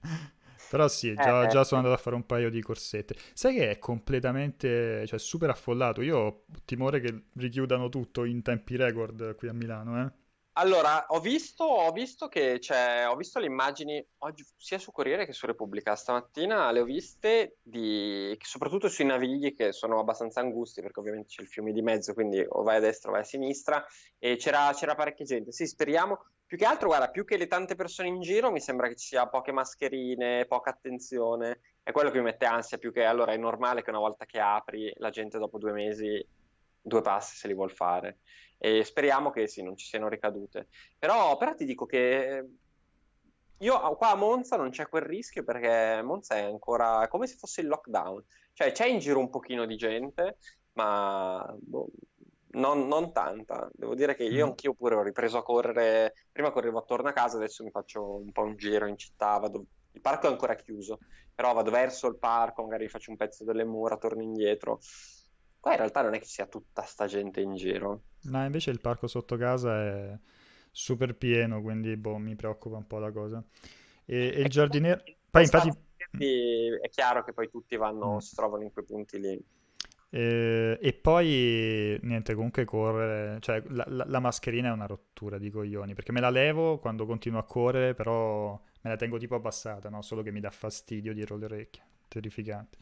[0.70, 3.14] Però sì, già, eh, già, sono andato a fare un paio di corsette.
[3.32, 6.02] Sai che è completamente, cioè super affollato.
[6.02, 10.12] Io ho timore che richiudano tutto in tempi record qui a Milano, eh?
[10.56, 15.26] Allora, ho visto, ho visto che c'è, ho visto le immagini oggi sia su Corriere
[15.26, 15.96] che su Repubblica.
[15.96, 21.42] Stamattina le ho viste di, soprattutto sui navigli che sono abbastanza angusti perché ovviamente c'è
[21.42, 23.84] il fiume di mezzo, quindi o vai a destra o vai a sinistra
[24.16, 25.50] e c'era, c'era parecchia gente.
[25.50, 26.24] Sì, speriamo.
[26.46, 29.08] Più che altro, guarda, più che le tante persone in giro, mi sembra che ci
[29.08, 31.62] sia poche mascherine, poca attenzione.
[31.82, 34.38] È quello che mi mette ansia, più che allora è normale che una volta che
[34.38, 36.24] apri la gente dopo due mesi
[36.86, 38.18] due passi se li vuol fare
[38.64, 40.68] e speriamo che sì, non ci siano ricadute.
[40.98, 42.48] Però, però ti dico che
[43.58, 47.60] io qua a Monza non c'è quel rischio perché Monza è ancora come se fosse
[47.60, 50.38] il lockdown, cioè c'è in giro un pochino di gente,
[50.72, 51.90] ma boh,
[52.52, 53.68] non, non, tanta.
[53.74, 54.48] Devo dire che io mm.
[54.48, 58.32] anch'io pure ho ripreso a correre, prima correvo attorno a casa, adesso mi faccio un
[58.32, 59.66] po' un giro in città, vado...
[59.92, 61.00] il parco è ancora chiuso,
[61.34, 64.80] però vado verso il parco, magari faccio un pezzo delle mura, torno indietro.
[65.60, 68.04] Qua in realtà non è che sia tutta sta gente in giro.
[68.24, 70.18] No, invece il parco sotto casa è
[70.70, 73.42] super pieno, quindi boh, mi preoccupa un po' la cosa.
[74.04, 75.16] E, e il giardiniere...
[75.30, 75.70] Poi infatti...
[76.16, 78.18] È chiaro che poi tutti vanno, mm.
[78.18, 79.44] si trovano in quei punti lì.
[80.10, 85.50] E, e, poi niente, comunque correre, cioè la, la, la, mascherina è una rottura di
[85.50, 88.52] coglioni perché me la levo quando continuo a correre, però
[88.82, 90.02] me la tengo tipo abbassata, no?
[90.02, 92.78] Solo che mi dà fastidio dietro le orecchie, terrificante.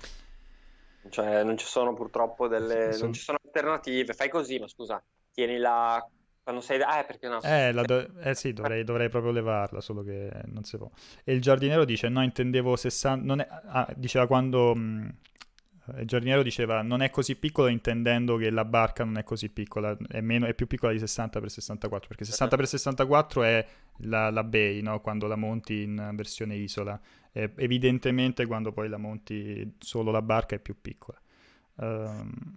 [1.09, 2.93] Cioè, non ci sono purtroppo delle...
[2.93, 3.05] Sono...
[3.05, 4.12] non ci sono alternative.
[4.12, 6.04] Fai così, ma scusa, tieni la...
[6.42, 6.80] Quando sei...
[6.82, 7.40] Ah, perché no?
[7.42, 8.18] Eh, do...
[8.20, 10.90] eh sì, dovrei, dovrei, proprio levarla, solo che non si può.
[11.24, 13.24] E il giardiniero dice, no, intendevo 60...
[13.24, 13.48] Non è...
[13.48, 14.74] ah, diceva quando...
[14.74, 15.14] Mh
[15.96, 19.96] il giardiniero diceva non è così piccolo intendendo che la barca non è così piccola,
[20.08, 23.66] è, meno, è più piccola di 60x64, perché 60x64 è
[23.98, 25.00] la, la bay, no?
[25.00, 26.98] quando la monti in versione isola,
[27.32, 31.20] e evidentemente quando poi la monti solo la barca è più piccola.
[31.74, 32.56] Um,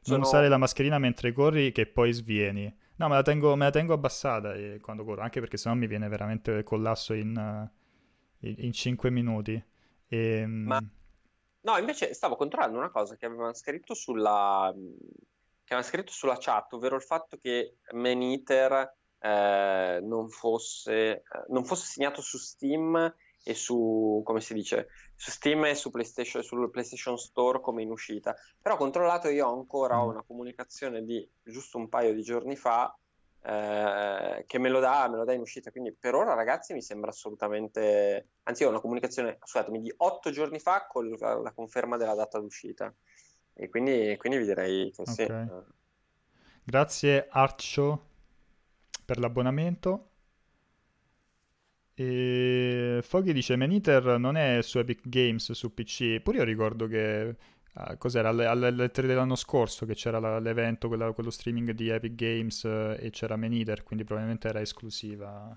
[0.00, 0.18] Sono...
[0.18, 2.74] Non usare la mascherina mentre corri che poi svieni.
[2.96, 5.86] No, me la tengo, me la tengo abbassata eh, quando corro, anche perché sennò mi
[5.86, 7.70] viene veramente collasso in,
[8.40, 9.62] uh, in 5 minuti.
[10.08, 10.80] E, ehm, Ma
[11.62, 16.72] No, invece stavo controllando una cosa che avevano scritto sulla, che avevano scritto sulla chat,
[16.72, 23.14] ovvero il fatto che Maniter eh, non, fosse, eh, non fosse segnato su Steam
[23.50, 27.90] e su, come si dice, su Steam e su PlayStation, sul PlayStation Store come in
[27.90, 28.36] uscita.
[28.60, 30.08] Però ho controllato io ho ancora mm.
[30.08, 32.96] una comunicazione di giusto un paio di giorni fa
[33.42, 35.72] eh, che me lo, dà, me lo dà in uscita.
[35.72, 38.28] Quindi per ora, ragazzi, mi sembra assolutamente.
[38.44, 42.38] Anzi, ho una comunicazione, scusatemi, di otto giorni fa con la, la conferma della data
[42.38, 42.94] d'uscita.
[43.52, 45.22] E quindi, quindi vi direi che sì.
[45.22, 45.48] Okay.
[46.62, 48.06] Grazie Arcio
[49.04, 50.09] per l'abbonamento.
[52.00, 56.20] E Foggy dice: Maniter non è su Epic Games su PC.
[56.20, 57.36] Pure io ricordo che
[57.72, 61.88] Uh, cos'era alle, alle 3 dell'anno scorso che c'era la, l'evento, quella, quello streaming di
[61.88, 65.56] Epic Games uh, e c'era Maniter, quindi probabilmente era esclusiva.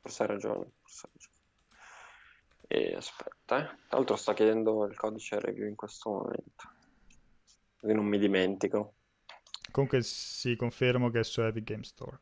[0.00, 1.36] Forse hai ragione, forse hai ragione.
[2.66, 3.64] E aspetta, eh.
[3.64, 6.68] tra l'altro sto chiedendo il codice review in questo momento,
[7.78, 8.94] così non mi dimentico.
[9.70, 12.18] Comunque si confermo che è su Epic Games Store.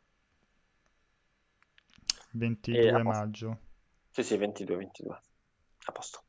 [2.34, 3.58] 22 maggio.
[4.10, 5.20] Sì, sì, 22, 22.
[5.86, 6.22] A posto.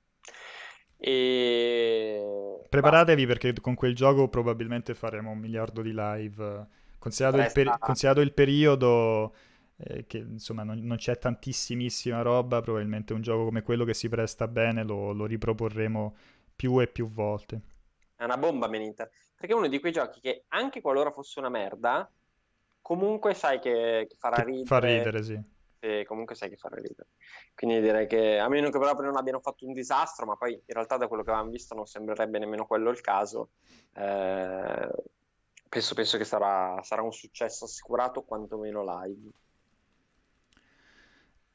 [0.97, 2.61] E...
[2.69, 6.67] Preparatevi perché con quel gioco probabilmente faremo un miliardo di live.
[6.97, 9.35] Considerato, il, peri- considerato il, periodo
[9.77, 14.09] eh, che insomma non, non, c'è tantissimissima roba, probabilmente un gioco come quello che si
[14.09, 16.15] presta bene lo, lo riproporremo
[16.55, 17.61] più e più volte.
[18.15, 21.49] È una bomba Meninter, perché è uno di quei giochi che anche qualora fosse una
[21.49, 22.09] merda,
[22.81, 24.65] comunque sai che, che farà che ridere.
[24.65, 25.53] Fa ridere, sì
[25.85, 27.09] e comunque sai che fare ridere.
[27.53, 30.73] Quindi direi che a meno che proprio non abbiano fatto un disastro, ma poi in
[30.73, 33.51] realtà da quello che avevamo visto non sembrerebbe nemmeno quello il caso,
[33.93, 34.89] eh,
[35.69, 39.29] penso, penso, che sarà, sarà un successo assicurato quantomeno live.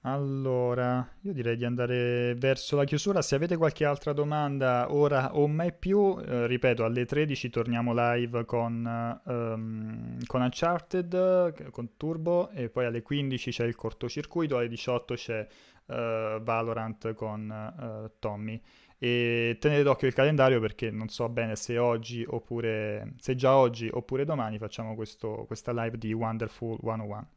[0.03, 3.21] Allora, io direi di andare verso la chiusura.
[3.21, 8.47] Se avete qualche altra domanda ora o mai più, eh, ripeto, alle 13 torniamo live
[8.47, 15.15] con, um, con Uncharted, con Turbo, e poi alle 15 c'è il cortocircuito, alle 18
[15.15, 15.47] c'è
[15.87, 15.95] uh,
[16.41, 18.59] Valorant con uh, Tommy.
[18.97, 23.89] E tenete d'occhio il calendario perché non so bene se oggi oppure se già oggi
[23.91, 27.29] oppure domani facciamo questo, questa live di Wonderful 101.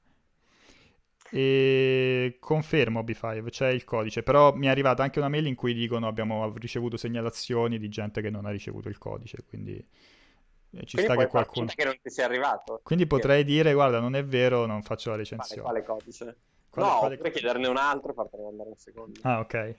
[1.35, 5.73] E confermo B5, c'è il codice, però mi è arrivata anche una mail in cui
[5.73, 10.95] dicono abbiamo ricevuto segnalazioni di gente che non ha ricevuto il codice, quindi eh, ci
[10.95, 11.65] quindi sta che qualcuno...
[11.73, 12.81] che non ti sia arrivato.
[12.83, 15.63] Quindi potrei dire, guarda, non è vero, non faccio la recensione.
[15.63, 16.37] Quale, quale codice?
[16.69, 17.15] Quale, no, quale...
[17.15, 19.19] potrei chiederne un altro e fartene mandare un secondo.
[19.23, 19.75] Ah, ok.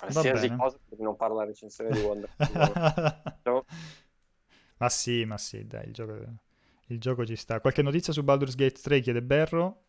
[0.00, 2.30] Qualsiasi cosa per non fare la recensione di Wonder.
[4.78, 6.14] ma sì, ma sì, dai, il gioco
[6.92, 7.60] il gioco ci sta.
[7.60, 9.82] Qualche notizia su Baldur's Gate 3 chiede Berro?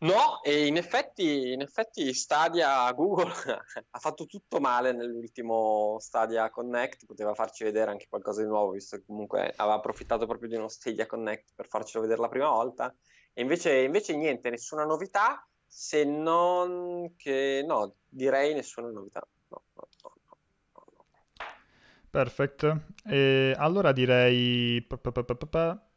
[0.00, 3.32] No, e in effetti, in effetti Stadia Google
[3.90, 8.96] ha fatto tutto male nell'ultimo Stadia Connect, poteva farci vedere anche qualcosa di nuovo, visto
[8.96, 12.94] che comunque aveva approfittato proprio di uno Stadia Connect per farcelo vedere la prima volta.
[13.32, 19.26] E invece, invece niente, nessuna novità, se non che no, direi nessuna novità.
[19.48, 21.04] No, no, no, no, no.
[22.08, 22.82] Perfetto.
[23.04, 24.80] E allora direi...
[24.82, 25.87] pa, pa, pa.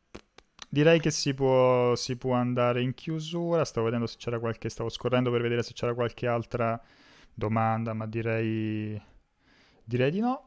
[0.74, 3.66] Direi che si può, si può andare in chiusura.
[3.66, 4.70] Stavo vedendo se c'era qualche...
[4.70, 6.82] Stavo scorrendo per vedere se c'era qualche altra
[7.34, 9.00] domanda, ma direi...
[9.84, 10.46] Direi di no.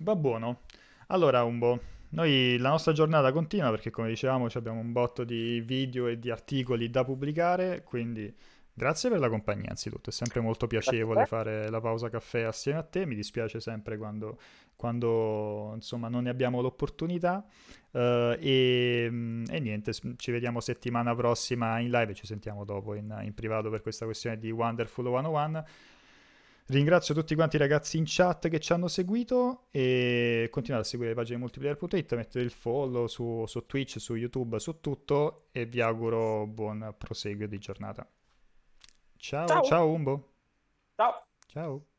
[0.00, 0.60] Va buono.
[1.06, 1.80] Allora, Umbo,
[2.10, 6.30] noi la nostra giornata continua perché come dicevamo abbiamo un botto di video e di
[6.30, 8.30] articoli da pubblicare, quindi
[8.74, 12.82] grazie per la compagnia anzitutto, è sempre molto piacevole fare la pausa caffè assieme a
[12.82, 14.38] te, mi dispiace sempre quando,
[14.76, 17.44] quando insomma non ne abbiamo l'opportunità.
[17.92, 22.12] Uh, e, e, niente, ci vediamo settimana prossima in live.
[22.12, 25.64] E ci sentiamo dopo in, in privato per questa questione di Wonderful 101.
[26.66, 31.12] Ringrazio tutti quanti i ragazzi in chat che ci hanno seguito e continuate a seguire
[31.12, 35.80] le pagine multiplayer.it, mettete il follow su, su Twitch, su YouTube, su tutto e vi
[35.80, 38.08] auguro buon proseguio di giornata.
[39.22, 40.28] Ciao, ciao, ciao Umbo.
[40.96, 41.14] Ciao.
[41.46, 41.91] Ciao.